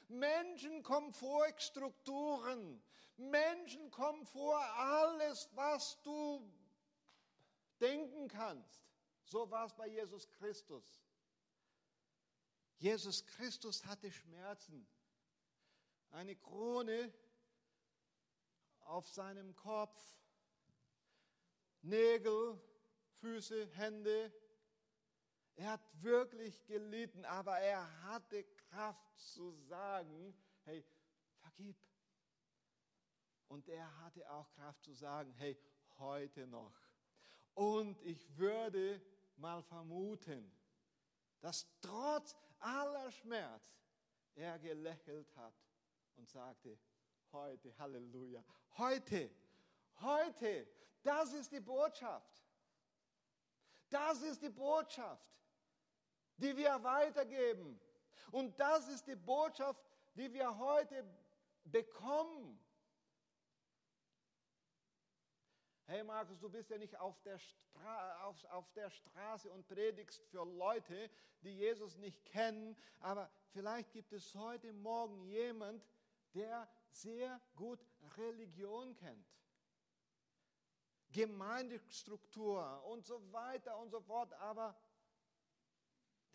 Menschenkomfortstrukturen. 0.07 2.81
Menschenkomfort, 3.19 4.63
alles, 4.77 5.49
was 5.53 6.01
du 6.03 6.41
denken 7.79 8.27
kannst. 8.27 8.83
So 9.23 9.49
war 9.49 9.65
es 9.65 9.73
bei 9.73 9.87
Jesus 9.87 10.27
Christus. 10.29 11.03
Jesus 12.77 13.25
Christus 13.25 13.85
hatte 13.85 14.11
Schmerzen. 14.11 14.87
Eine 16.11 16.35
Krone 16.35 17.13
auf 18.79 19.07
seinem 19.07 19.55
Kopf, 19.55 20.01
Nägel, 21.81 22.59
Füße, 23.19 23.67
Hände. 23.67 24.33
Er 25.55 25.71
hat 25.73 26.01
wirklich 26.01 26.65
gelitten, 26.65 27.25
aber 27.25 27.59
er 27.59 28.03
hatte 28.05 28.43
Kraft 28.43 29.19
zu 29.19 29.51
sagen, 29.51 30.33
hey, 30.63 30.83
vergib. 31.41 31.77
Und 33.49 33.67
er 33.67 33.99
hatte 33.99 34.31
auch 34.31 34.49
Kraft 34.51 34.83
zu 34.83 34.93
sagen, 34.93 35.33
hey, 35.33 35.57
heute 35.97 36.47
noch. 36.47 36.88
Und 37.59 38.01
ich 38.03 38.37
würde 38.37 39.01
mal 39.35 39.61
vermuten, 39.61 40.49
dass 41.41 41.67
trotz 41.81 42.33
aller 42.57 43.11
Schmerz 43.11 43.61
er 44.33 44.57
gelächelt 44.59 45.35
hat 45.35 45.53
und 46.15 46.29
sagte, 46.29 46.79
heute, 47.33 47.77
Halleluja, 47.77 48.41
heute, 48.77 49.29
heute, 49.99 50.69
das 51.03 51.33
ist 51.33 51.51
die 51.51 51.59
Botschaft. 51.59 52.45
Das 53.89 54.21
ist 54.21 54.41
die 54.41 54.51
Botschaft, 54.51 55.27
die 56.37 56.55
wir 56.55 56.81
weitergeben. 56.81 57.77
Und 58.31 58.57
das 58.57 58.87
ist 58.87 59.05
die 59.05 59.17
Botschaft, 59.17 59.83
die 60.13 60.31
wir 60.31 60.57
heute 60.57 61.03
bekommen. 61.65 62.57
Hey 65.89 66.03
Markus, 66.03 66.37
du 66.37 66.51
bist 66.51 66.69
ja 66.69 66.77
nicht 66.77 66.95
auf 66.99 67.19
der, 67.23 67.39
auf, 68.21 68.45
auf 68.51 68.71
der 68.73 68.91
Straße 68.91 69.51
und 69.51 69.67
predigst 69.67 70.23
für 70.27 70.45
Leute, 70.45 71.09
die 71.41 71.49
Jesus 71.49 71.97
nicht 71.97 72.23
kennen, 72.25 72.77
aber 72.99 73.27
vielleicht 73.53 73.91
gibt 73.91 74.13
es 74.13 74.35
heute 74.35 74.71
Morgen 74.71 75.25
jemand, 75.25 75.83
der 76.35 76.69
sehr 76.91 77.41
gut 77.55 77.79
Religion 78.17 78.95
kennt. 78.97 79.27
Gemeindestruktur 81.11 82.83
und 82.85 83.03
so 83.07 83.19
weiter 83.31 83.75
und 83.79 83.89
so 83.89 83.99
fort, 83.99 84.31
aber 84.33 84.79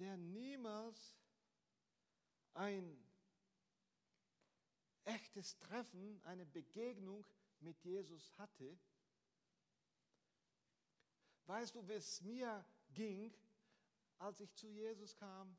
der 0.00 0.16
niemals 0.16 1.16
ein 2.54 3.00
echtes 5.04 5.56
Treffen, 5.60 6.20
eine 6.24 6.44
Begegnung 6.44 7.24
mit 7.60 7.80
Jesus 7.84 8.36
hatte 8.36 8.76
Weißt 11.46 11.74
du, 11.74 11.86
wie 11.86 11.92
es 11.92 12.22
mir 12.22 12.64
ging, 12.92 13.34
als 14.18 14.40
ich 14.40 14.54
zu 14.54 14.68
Jesus 14.68 15.14
kam? 15.16 15.56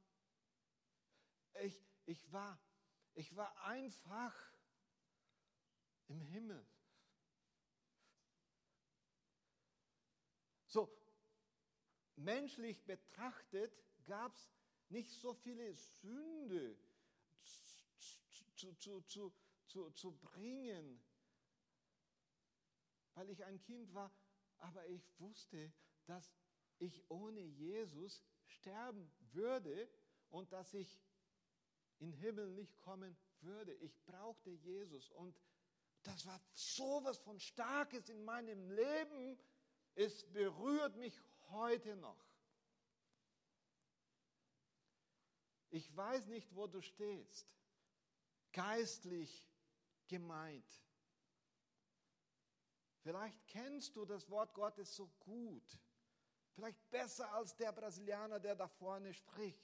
Ich, 1.61 1.85
ich, 2.05 2.31
war, 2.31 2.59
ich 3.13 3.35
war 3.35 3.55
einfach 3.63 4.33
im 6.07 6.21
Himmel. 6.21 6.65
So, 10.65 10.91
menschlich 12.15 12.83
betrachtet 12.85 13.71
gab 14.05 14.33
es 14.33 14.51
nicht 14.89 15.11
so 15.11 15.33
viele 15.33 15.73
Sünde 15.73 16.77
zu, 18.55 18.73
zu, 18.75 19.01
zu, 19.01 19.33
zu, 19.67 19.89
zu 19.91 20.11
bringen, 20.17 21.01
weil 23.13 23.29
ich 23.29 23.43
ein 23.45 23.61
Kind 23.61 23.93
war 23.93 24.11
aber 24.65 24.87
ich 24.87 25.07
wusste, 25.19 25.71
dass 26.05 26.33
ich 26.79 27.09
ohne 27.09 27.41
Jesus 27.41 28.23
sterben 28.47 29.11
würde 29.31 29.87
und 30.29 30.51
dass 30.51 30.73
ich 30.73 30.99
in 31.99 32.11
den 32.11 32.19
Himmel 32.19 32.51
nicht 32.51 32.77
kommen 32.79 33.15
würde. 33.41 33.73
Ich 33.75 34.03
brauchte 34.05 34.49
Jesus 34.49 35.11
und 35.11 35.39
das 36.03 36.25
war 36.25 36.39
sowas 36.53 37.17
von 37.19 37.39
Starkes 37.39 38.09
in 38.09 38.23
meinem 38.23 38.69
Leben. 38.71 39.39
Es 39.95 40.23
berührt 40.31 40.95
mich 40.97 41.19
heute 41.49 41.95
noch. 41.95 42.23
Ich 45.69 45.95
weiß 45.95 46.27
nicht, 46.27 46.53
wo 46.55 46.67
du 46.67 46.81
stehst, 46.81 47.47
geistlich 48.51 49.47
gemeint. 50.07 50.84
Vielleicht 53.05 53.45
kennst 53.45 53.95
du 53.95 54.03
das 54.03 54.27
Wort 54.31 54.51
Gottes 54.55 54.95
so 54.95 55.07
gut. 55.19 55.79
Vielleicht 56.55 56.89
besser 56.89 57.31
als 57.33 57.55
der 57.55 57.71
Brasilianer, 57.71 58.39
der 58.39 58.55
da 58.55 58.67
vorne 58.67 59.13
spricht. 59.13 59.63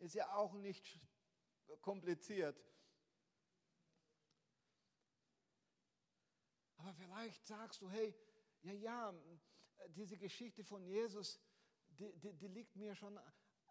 Ist 0.00 0.16
ja 0.16 0.34
auch 0.34 0.54
nicht 0.54 0.98
kompliziert. 1.80 2.60
Aber 6.78 6.92
vielleicht 6.94 7.46
sagst 7.46 7.80
du, 7.80 7.88
hey, 7.88 8.12
ja, 8.62 8.72
ja, 8.72 9.14
diese 9.90 10.16
Geschichte 10.16 10.64
von 10.64 10.84
Jesus, 10.84 11.40
die, 11.90 12.12
die, 12.18 12.34
die 12.34 12.48
liegt 12.48 12.74
mir 12.74 12.96
schon 12.96 13.20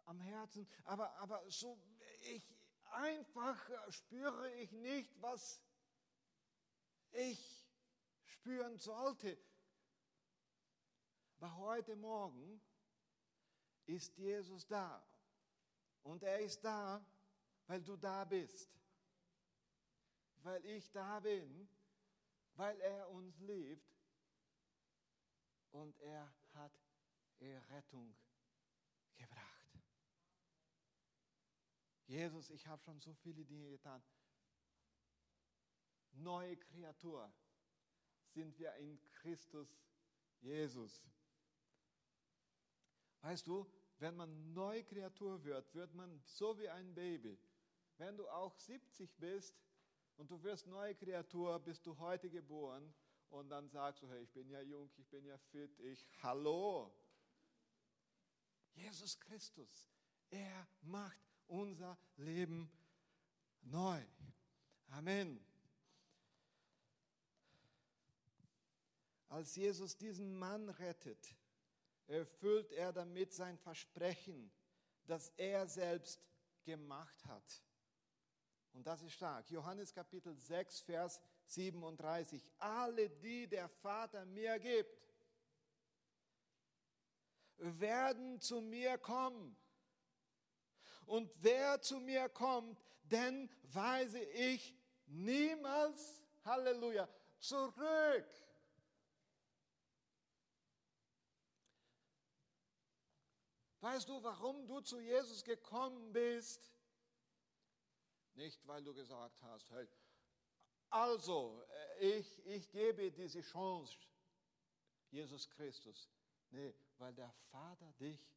am 0.05 0.21
Herzen. 0.21 0.65
Aber, 0.85 1.13
aber 1.17 1.43
so, 1.49 1.77
ich 2.21 2.55
einfach 2.91 3.69
spüre 3.89 4.49
ich 4.53 4.71
nicht, 4.71 5.21
was 5.21 5.61
ich 7.11 7.58
spüren 8.39 8.77
sollte. 8.77 9.37
Aber 11.37 11.55
heute 11.57 11.95
Morgen 11.95 12.61
ist 13.85 14.17
Jesus 14.17 14.65
da. 14.65 15.05
Und 16.03 16.23
er 16.23 16.39
ist 16.39 16.61
da, 16.63 17.05
weil 17.67 17.81
du 17.81 17.97
da 17.97 18.23
bist. 18.23 18.69
Weil 20.43 20.65
ich 20.65 20.89
da 20.91 21.19
bin, 21.19 21.69
weil 22.53 22.79
er 22.79 23.09
uns 23.09 23.37
liebt. 23.39 23.93
Und 25.71 25.99
er 25.99 26.33
hat 26.53 26.71
Errettung 27.39 28.15
gebracht. 29.17 29.83
Jesus, 32.07 32.49
ich 32.49 32.65
habe 32.67 32.81
schon 32.83 32.99
so 33.01 33.13
viele 33.13 33.45
Dinge 33.45 33.69
getan. 33.69 34.01
Neue 36.11 36.57
Kreatur 36.57 37.31
sind 38.33 38.57
wir 38.59 38.73
in 38.75 38.99
Christus 39.21 39.77
Jesus. 40.41 41.03
Weißt 43.21 43.45
du, 43.47 43.69
wenn 43.99 44.15
man 44.15 44.53
neue 44.53 44.83
Kreatur 44.83 45.43
wird, 45.43 45.73
wird 45.73 45.93
man 45.93 46.21
so 46.23 46.57
wie 46.57 46.69
ein 46.69 46.93
Baby. 46.93 47.37
wenn 47.97 48.15
du 48.15 48.29
auch 48.29 48.55
70 48.55 49.13
bist 49.17 49.53
und 50.15 50.31
du 50.31 50.41
wirst 50.41 50.67
neue 50.67 50.95
Kreatur, 50.95 51.59
bist 51.59 51.85
du 51.85 51.97
heute 51.97 52.29
geboren 52.29 52.93
und 53.29 53.49
dann 53.49 53.67
sagst 53.67 54.01
du, 54.01 54.07
hey, 54.07 54.23
ich 54.23 54.31
bin 54.31 54.49
ja 54.49 54.61
jung, 54.61 54.89
ich 54.95 55.07
bin 55.09 55.25
ja 55.25 55.37
fit, 55.37 55.77
ich, 55.79 56.07
hallo. 56.23 56.95
Jesus 58.73 59.19
Christus, 59.19 59.85
er 60.29 60.67
macht 60.81 61.19
unser 61.47 61.97
Leben 62.15 62.71
neu. 63.61 64.01
Amen. 64.91 65.48
Als 69.29 69.55
Jesus 69.55 69.95
diesen 69.95 70.37
Mann 70.37 70.69
rettet, 70.69 71.35
erfüllt 72.07 72.71
er 72.71 72.91
damit 72.91 73.33
sein 73.33 73.57
Versprechen, 73.57 74.51
das 75.05 75.29
er 75.37 75.67
selbst 75.67 76.19
gemacht 76.63 77.25
hat. 77.25 77.63
Und 78.73 78.85
das 78.85 79.01
ist 79.01 79.13
stark. 79.13 79.49
Johannes 79.49 79.93
Kapitel 79.93 80.35
6, 80.35 80.81
Vers 80.81 81.19
37. 81.45 82.49
Alle, 82.57 83.09
die 83.09 83.47
der 83.47 83.69
Vater 83.69 84.25
mir 84.25 84.59
gibt, 84.59 84.99
werden 87.57 88.39
zu 88.39 88.61
mir 88.61 88.97
kommen. 88.97 89.55
Und 91.05 91.31
wer 91.41 91.81
zu 91.81 91.99
mir 91.99 92.29
kommt, 92.29 92.79
den 93.03 93.49
weise 93.63 94.21
ich 94.21 94.75
niemals, 95.07 96.21
Halleluja, 96.45 97.09
zurück. 97.39 98.27
Weißt 103.81 104.09
du, 104.09 104.21
warum 104.23 104.67
du 104.67 104.81
zu 104.81 104.99
Jesus 104.99 105.43
gekommen 105.43 106.11
bist? 106.11 106.71
Nicht, 108.33 108.65
weil 108.67 108.83
du 108.83 108.93
gesagt 108.93 109.41
hast, 109.43 109.69
hey, 109.71 109.87
also, 110.89 111.63
äh, 111.99 112.17
ich, 112.17 112.45
ich 112.45 112.69
gebe 112.71 113.11
diese 113.11 113.41
Chance, 113.41 113.95
Jesus 115.11 115.49
Christus. 115.49 116.09
Nee, 116.51 116.73
weil 116.97 117.13
der 117.13 117.31
Vater 117.51 117.91
dich 117.93 118.27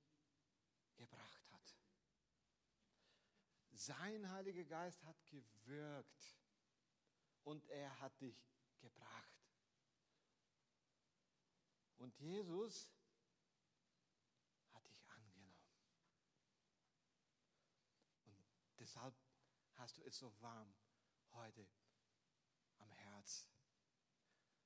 gebracht 0.97 1.51
hat. 1.51 1.77
Sein 3.73 4.31
Heiliger 4.31 4.65
Geist 4.65 5.03
hat 5.05 5.17
gewirkt 5.27 6.37
und 7.45 7.65
er 7.71 8.01
hat 8.01 8.21
dich 8.21 8.37
gebracht. 8.81 9.33
Und 11.97 12.19
Jesus 12.19 12.91
Deshalb 18.93 19.15
hast 19.77 19.97
du 19.97 20.03
es 20.03 20.19
so 20.19 20.31
warm 20.43 20.71
heute 21.33 21.67
am 22.77 22.93
Herz. 22.93 23.49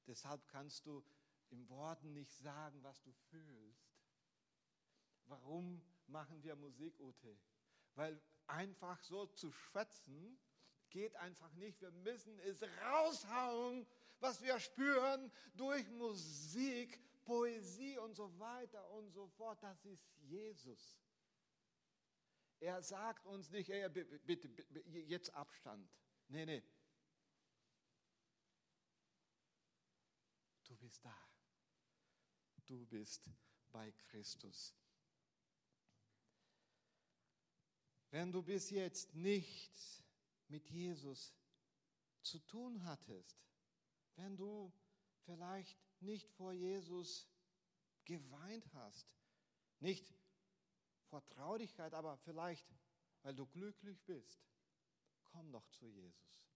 Deshalb 0.04 0.48
kannst 0.48 0.84
du 0.84 1.04
im 1.50 1.68
Worten 1.68 2.12
nicht 2.12 2.32
sagen, 2.32 2.82
was 2.82 3.00
du 3.02 3.12
fühlst. 3.30 3.94
Warum 5.26 5.80
machen 6.08 6.42
wir 6.42 6.56
Musik, 6.56 6.98
Ute? 6.98 7.38
Weil 7.94 8.20
einfach 8.48 9.00
so 9.04 9.26
zu 9.26 9.52
schwätzen 9.52 10.40
geht 10.90 11.14
einfach 11.14 11.52
nicht. 11.54 11.80
Wir 11.80 11.92
müssen 11.92 12.36
es 12.40 12.64
raushauen, 12.82 13.86
was 14.18 14.42
wir 14.42 14.58
spüren 14.58 15.30
durch 15.54 15.88
Musik, 15.90 17.00
Poesie 17.24 17.96
und 17.98 18.16
so 18.16 18.36
weiter 18.40 18.90
und 18.90 19.12
so 19.12 19.28
fort. 19.28 19.62
Das 19.62 19.84
ist 19.84 20.04
Jesus. 20.22 20.98
Er 22.60 22.82
sagt 22.82 23.26
uns 23.26 23.50
nicht, 23.50 23.68
ey, 23.70 23.88
bitte, 23.88 24.18
bitte, 24.48 24.48
jetzt 25.00 25.30
Abstand. 25.30 25.88
Nee, 26.28 26.46
nee. 26.46 26.62
Du 30.64 30.76
bist 30.76 31.04
da. 31.04 31.16
Du 32.66 32.84
bist 32.86 33.30
bei 33.70 33.92
Christus. 33.92 34.74
Wenn 38.10 38.32
du 38.32 38.42
bis 38.42 38.70
jetzt 38.70 39.14
nichts 39.14 40.02
mit 40.48 40.68
Jesus 40.70 41.34
zu 42.22 42.38
tun 42.40 42.84
hattest, 42.84 43.38
wenn 44.16 44.36
du 44.36 44.72
vielleicht 45.24 45.78
nicht 46.00 46.30
vor 46.32 46.52
Jesus 46.52 47.28
geweint 48.04 48.72
hast, 48.72 49.06
nicht 49.80 50.15
vor 51.06 51.24
Traurigkeit, 51.24 51.94
aber 51.94 52.16
vielleicht, 52.18 52.66
weil 53.22 53.34
du 53.34 53.46
glücklich 53.46 54.02
bist, 54.04 54.40
komm 55.24 55.50
doch 55.52 55.66
zu 55.68 55.86
Jesus. 55.86 56.46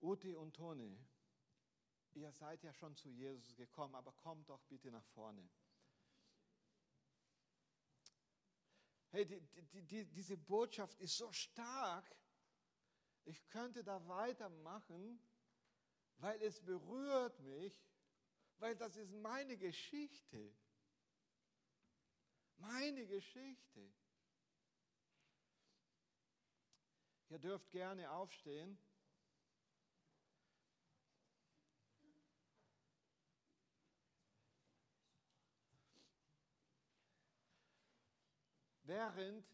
Ute 0.00 0.38
und 0.38 0.54
Toni, 0.54 0.98
ihr 2.14 2.32
seid 2.32 2.62
ja 2.62 2.72
schon 2.72 2.96
zu 2.96 3.08
Jesus 3.08 3.54
gekommen, 3.54 3.94
aber 3.94 4.12
kommt 4.12 4.48
doch 4.48 4.62
bitte 4.64 4.90
nach 4.90 5.06
vorne. 5.14 5.48
Hey, 9.10 9.26
die, 9.26 9.40
die, 9.40 9.82
die, 9.82 10.06
diese 10.06 10.36
Botschaft 10.36 10.98
ist 11.00 11.16
so 11.16 11.30
stark, 11.32 12.10
ich 13.24 13.46
könnte 13.48 13.84
da 13.84 14.06
weitermachen, 14.08 15.20
weil 16.18 16.40
es 16.42 16.60
berührt 16.60 17.38
mich, 17.40 17.86
weil 18.58 18.74
das 18.76 18.96
ist 18.96 19.12
meine 19.12 19.56
Geschichte. 19.56 20.54
Meine 22.84 23.06
Geschichte. 23.06 23.92
Ihr 27.28 27.38
dürft 27.38 27.70
gerne 27.70 28.10
aufstehen. 28.10 28.76
Während 38.82 39.46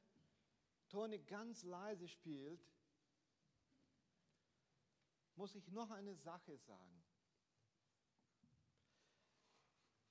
Toni 0.88 1.18
ganz 1.18 1.64
leise 1.64 2.08
spielt, 2.08 2.66
muss 5.36 5.54
ich 5.54 5.68
noch 5.68 5.90
eine 5.90 6.14
Sache 6.14 6.56
sagen. 6.56 7.04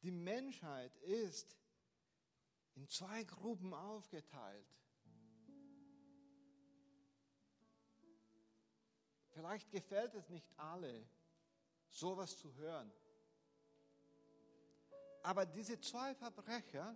Die 0.04 0.12
Menschheit 0.12 0.96
ist 0.98 1.58
in 2.78 2.88
zwei 2.88 3.24
Gruppen 3.24 3.74
aufgeteilt. 3.74 4.68
Vielleicht 9.30 9.72
gefällt 9.72 10.14
es 10.14 10.30
nicht 10.30 10.48
alle, 10.58 11.08
sowas 11.90 12.38
zu 12.38 12.54
hören. 12.56 12.92
Aber 15.24 15.46
diese 15.46 15.80
zwei 15.80 16.14
Verbrecher 16.14 16.96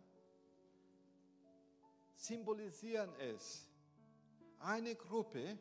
symbolisieren 2.13 3.13
es. 3.15 3.67
Eine 4.59 4.95
Gruppe 4.95 5.57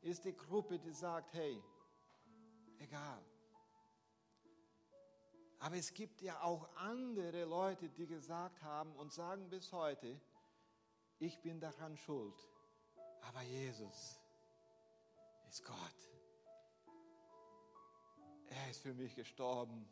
ist 0.00 0.24
die 0.24 0.36
Gruppe, 0.36 0.78
die 0.78 0.92
sagt, 0.92 1.34
hey, 1.34 1.60
egal, 2.78 3.24
aber 5.62 5.76
es 5.76 5.94
gibt 5.94 6.20
ja 6.22 6.42
auch 6.42 6.68
andere 6.74 7.44
Leute, 7.44 7.88
die 7.88 8.08
gesagt 8.08 8.60
haben 8.64 8.96
und 8.96 9.12
sagen 9.12 9.48
bis 9.48 9.70
heute, 9.70 10.20
ich 11.20 11.40
bin 11.40 11.60
daran 11.60 11.96
schuld. 11.96 12.34
Aber 13.20 13.42
Jesus 13.42 14.18
ist 15.48 15.64
Gott. 15.64 15.76
Er 18.48 18.70
ist 18.70 18.80
für 18.80 18.92
mich 18.92 19.14
gestorben. 19.14 19.88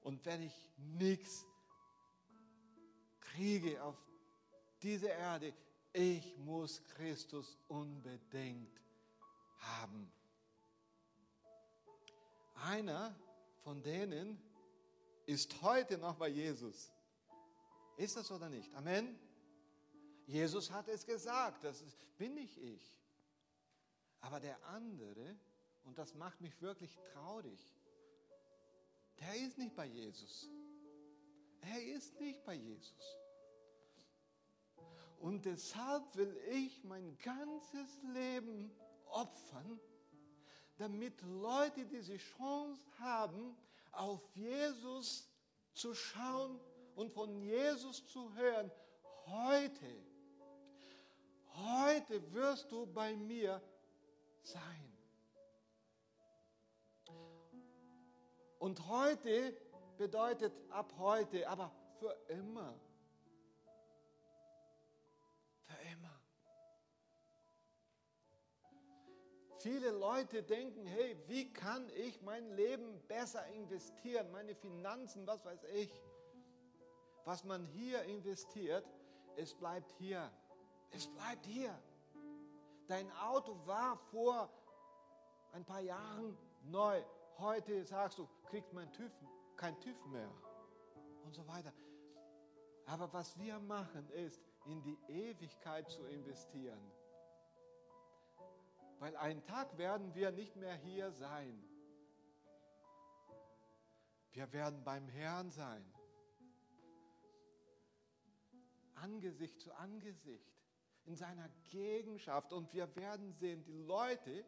Und 0.00 0.26
wenn 0.26 0.42
ich 0.42 0.72
nichts 0.76 1.46
kriege 3.20 3.80
auf 3.80 3.96
dieser 4.82 5.14
Erde, 5.14 5.54
ich 5.92 6.36
muss 6.38 6.82
Christus 6.82 7.56
unbedingt 7.68 8.76
haben. 9.60 10.12
Einer 12.56 13.14
von 13.62 13.82
denen 13.82 14.40
ist 15.26 15.62
heute 15.62 15.98
noch 15.98 16.16
bei 16.16 16.28
Jesus. 16.28 16.92
Ist 17.96 18.16
das 18.16 18.30
oder 18.30 18.48
nicht? 18.48 18.72
Amen. 18.74 19.18
Jesus 20.26 20.70
hat 20.70 20.88
es 20.88 21.04
gesagt, 21.04 21.64
das 21.64 21.82
bin 22.18 22.34
nicht 22.34 22.56
ich. 22.58 22.98
Aber 24.20 24.40
der 24.40 24.62
andere, 24.66 25.36
und 25.84 25.98
das 25.98 26.14
macht 26.14 26.40
mich 26.40 26.60
wirklich 26.60 26.96
traurig, 27.12 27.60
der 29.20 29.34
ist 29.36 29.58
nicht 29.58 29.74
bei 29.74 29.86
Jesus. 29.86 30.48
Er 31.60 31.82
ist 31.94 32.18
nicht 32.20 32.44
bei 32.44 32.54
Jesus. 32.54 33.16
Und 35.20 35.44
deshalb 35.44 36.16
will 36.16 36.36
ich 36.50 36.82
mein 36.82 37.16
ganzes 37.18 38.02
Leben 38.12 38.72
opfern, 39.06 39.78
damit 40.82 41.22
Leute 41.22 41.86
diese 41.86 42.16
Chance 42.16 42.84
haben, 42.98 43.56
auf 43.92 44.20
Jesus 44.34 45.28
zu 45.72 45.94
schauen 45.94 46.58
und 46.96 47.12
von 47.12 47.40
Jesus 47.40 48.04
zu 48.08 48.34
hören. 48.34 48.68
Heute, 49.26 49.86
heute 51.54 52.32
wirst 52.32 52.72
du 52.72 52.84
bei 52.86 53.14
mir 53.14 53.62
sein. 54.42 54.92
Und 58.58 58.84
heute 58.88 59.56
bedeutet 59.96 60.52
ab 60.68 60.92
heute, 60.98 61.48
aber 61.48 61.70
für 62.00 62.16
immer. 62.28 62.74
Viele 69.62 69.90
Leute 69.90 70.42
denken, 70.42 70.84
hey, 70.86 71.16
wie 71.28 71.52
kann 71.52 71.88
ich 71.90 72.20
mein 72.22 72.50
Leben 72.56 73.00
besser 73.06 73.46
investieren, 73.54 74.28
meine 74.32 74.56
Finanzen, 74.56 75.24
was 75.24 75.44
weiß 75.44 75.62
ich. 75.74 76.02
Was 77.24 77.44
man 77.44 77.64
hier 77.66 78.02
investiert, 78.02 78.84
es 79.36 79.54
bleibt 79.54 79.92
hier. 79.92 80.28
Es 80.90 81.06
bleibt 81.06 81.46
hier. 81.46 81.80
Dein 82.88 83.08
Auto 83.12 83.56
war 83.64 83.96
vor 84.10 84.50
ein 85.52 85.64
paar 85.64 85.80
Jahren 85.80 86.36
neu. 86.64 87.00
Heute 87.38 87.84
sagst 87.84 88.18
du, 88.18 88.28
kriegt 88.46 88.72
mein 88.72 88.92
TÜV 88.92 89.12
kein 89.56 89.78
TÜV 89.80 90.06
mehr 90.06 90.32
und 91.24 91.34
so 91.36 91.46
weiter. 91.46 91.72
Aber 92.86 93.12
was 93.12 93.38
wir 93.38 93.60
machen, 93.60 94.08
ist, 94.10 94.42
in 94.66 94.82
die 94.82 94.98
Ewigkeit 95.06 95.88
zu 95.88 96.04
investieren. 96.06 96.80
Weil 99.02 99.16
einen 99.16 99.42
Tag 99.42 99.76
werden 99.78 100.14
wir 100.14 100.30
nicht 100.30 100.54
mehr 100.54 100.76
hier 100.76 101.10
sein. 101.10 101.60
Wir 104.30 104.52
werden 104.52 104.84
beim 104.84 105.08
Herrn 105.08 105.50
sein. 105.50 105.84
Angesicht 108.94 109.58
zu 109.58 109.72
Angesicht, 109.72 110.54
in 111.04 111.16
seiner 111.16 111.48
Gegenschaft. 111.70 112.52
Und 112.52 112.72
wir 112.72 112.94
werden 112.94 113.32
sehen, 113.32 113.64
die 113.64 113.72
Leute, 113.72 114.44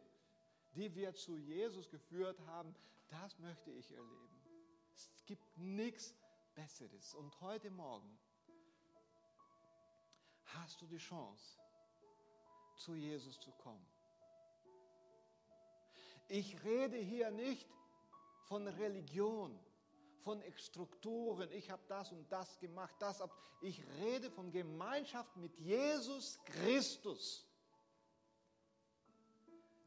die 0.73 0.95
wir 0.95 1.13
zu 1.13 1.35
Jesus 1.35 1.89
geführt 1.89 2.39
haben, 2.47 2.73
das 3.09 3.37
möchte 3.39 3.71
ich 3.71 3.91
erleben. 3.91 4.41
Es 4.93 5.25
gibt 5.25 5.57
nichts 5.57 6.15
Besseres. 6.53 7.13
Und 7.13 7.41
heute 7.41 7.69
Morgen 7.71 8.17
hast 10.45 10.81
du 10.81 10.87
die 10.87 10.95
Chance, 10.95 11.59
zu 12.77 12.95
Jesus 12.95 13.37
zu 13.41 13.51
kommen. 13.51 13.94
Ich 16.27 16.63
rede 16.63 16.97
hier 16.97 17.31
nicht 17.31 17.67
von 18.43 18.67
Religion, 18.67 19.57
von 20.23 20.41
Strukturen. 20.57 21.51
Ich 21.51 21.69
habe 21.69 21.83
das 21.87 22.11
und 22.11 22.31
das 22.31 22.59
gemacht, 22.59 22.95
das 22.99 23.21
ab. 23.21 23.31
Ich 23.61 23.81
rede 24.01 24.31
von 24.31 24.51
Gemeinschaft 24.51 25.35
mit 25.37 25.55
Jesus 25.59 26.39
Christus, 26.45 27.45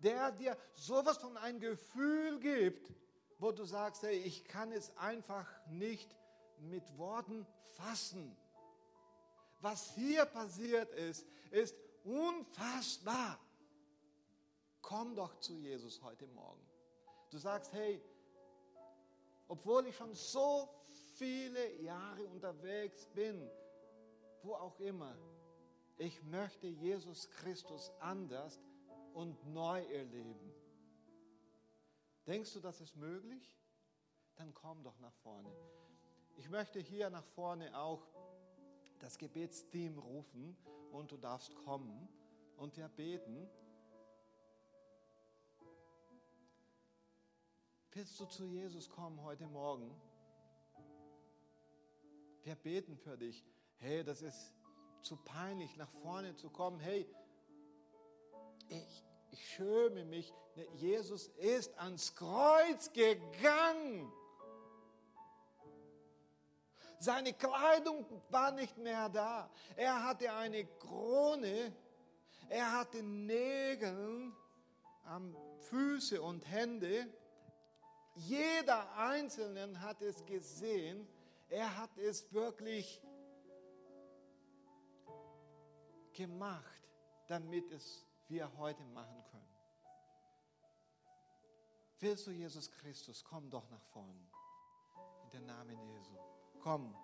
der 0.02 0.30
dir 0.32 0.56
sowas 0.74 1.18
von 1.18 1.36
ein 1.36 1.58
Gefühl 1.58 2.38
gibt, 2.38 2.92
wo 3.38 3.52
du 3.52 3.64
sagst, 3.64 4.02
hey, 4.02 4.18
ich 4.18 4.44
kann 4.44 4.72
es 4.72 4.96
einfach 4.96 5.46
nicht 5.66 6.14
mit 6.58 6.98
Worten 6.98 7.46
fassen. 7.76 8.36
Was 9.60 9.94
hier 9.94 10.24
passiert 10.24 10.92
ist, 10.94 11.26
ist 11.50 11.74
unfassbar 12.04 13.38
komm 14.82 15.14
doch 15.14 15.38
zu 15.40 15.54
Jesus 15.54 16.02
heute 16.02 16.26
Morgen. 16.26 16.66
Du 17.30 17.38
sagst, 17.38 17.72
hey, 17.72 18.02
obwohl 19.48 19.86
ich 19.86 19.96
schon 19.96 20.14
so 20.14 20.68
viele 21.16 21.80
Jahre 21.82 22.26
unterwegs 22.28 23.06
bin, 23.08 23.50
wo 24.42 24.54
auch 24.54 24.78
immer, 24.80 25.16
ich 25.96 26.22
möchte 26.22 26.66
Jesus 26.66 27.28
Christus 27.30 27.90
anders 28.00 28.60
und 29.14 29.44
neu 29.46 29.82
erleben. 29.86 30.52
Denkst 32.26 32.52
du, 32.52 32.60
das 32.60 32.80
ist 32.80 32.94
möglich? 32.96 33.58
Dann 34.36 34.54
komm 34.54 34.82
doch 34.84 34.98
nach 35.00 35.14
vorne. 35.14 35.50
Ich 36.36 36.48
möchte 36.48 36.78
hier 36.78 37.10
nach 37.10 37.24
vorne 37.24 37.76
auch 37.76 38.06
das 39.00 39.18
Gebetsteam 39.18 39.98
rufen 39.98 40.56
und 40.92 41.10
du 41.10 41.16
darfst 41.16 41.54
kommen 41.56 42.08
und 42.56 42.76
wir 42.76 42.88
beten. 42.88 43.48
Willst 47.98 48.20
du 48.20 48.26
zu 48.26 48.44
Jesus 48.44 48.88
kommen 48.88 49.20
heute 49.24 49.44
Morgen? 49.48 49.92
Wir 52.44 52.54
beten 52.54 52.96
für 52.96 53.18
dich. 53.18 53.44
Hey, 53.78 54.04
das 54.04 54.22
ist 54.22 54.54
zu 55.02 55.16
peinlich, 55.16 55.76
nach 55.76 55.90
vorne 56.00 56.36
zu 56.36 56.48
kommen. 56.48 56.78
Hey, 56.78 57.12
ich, 58.68 59.04
ich 59.32 59.48
schäme 59.48 60.04
mich. 60.04 60.32
Ne, 60.54 60.68
Jesus 60.76 61.26
ist 61.38 61.76
ans 61.76 62.14
Kreuz 62.14 62.92
gegangen. 62.92 64.12
Seine 67.00 67.32
Kleidung 67.32 68.06
war 68.28 68.52
nicht 68.52 68.78
mehr 68.78 69.08
da. 69.08 69.50
Er 69.74 70.04
hatte 70.04 70.32
eine 70.32 70.64
Krone. 70.64 71.74
Er 72.48 72.78
hatte 72.78 73.02
Nägel 73.02 74.30
am 75.02 75.36
Füße 75.62 76.22
und 76.22 76.48
Hände. 76.48 77.12
Jeder 78.18 78.92
Einzelne 78.96 79.80
hat 79.80 80.02
es 80.02 80.24
gesehen. 80.26 81.06
Er 81.48 81.76
hat 81.76 81.96
es 81.98 82.32
wirklich 82.32 83.00
gemacht, 86.12 86.82
damit 87.28 87.70
es 87.70 88.04
wir 88.28 88.50
heute 88.58 88.84
machen 88.86 89.22
können. 89.30 89.56
Willst 92.00 92.26
du 92.26 92.32
Jesus 92.32 92.70
Christus? 92.70 93.24
Komm 93.24 93.48
doch 93.50 93.68
nach 93.70 93.82
vorne. 93.92 94.28
In 95.24 95.30
den 95.30 95.46
Namen 95.46 95.78
Jesu. 95.80 96.12
Komm. 96.60 96.94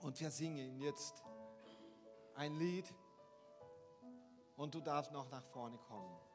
Und 0.00 0.18
wir 0.18 0.30
singen 0.30 0.78
jetzt 0.78 1.22
ein 2.34 2.54
Lied. 2.54 2.92
Und 4.56 4.74
du 4.74 4.80
darfst 4.80 5.12
noch 5.12 5.30
nach 5.30 5.44
vorne 5.44 5.76
kommen. 5.78 6.27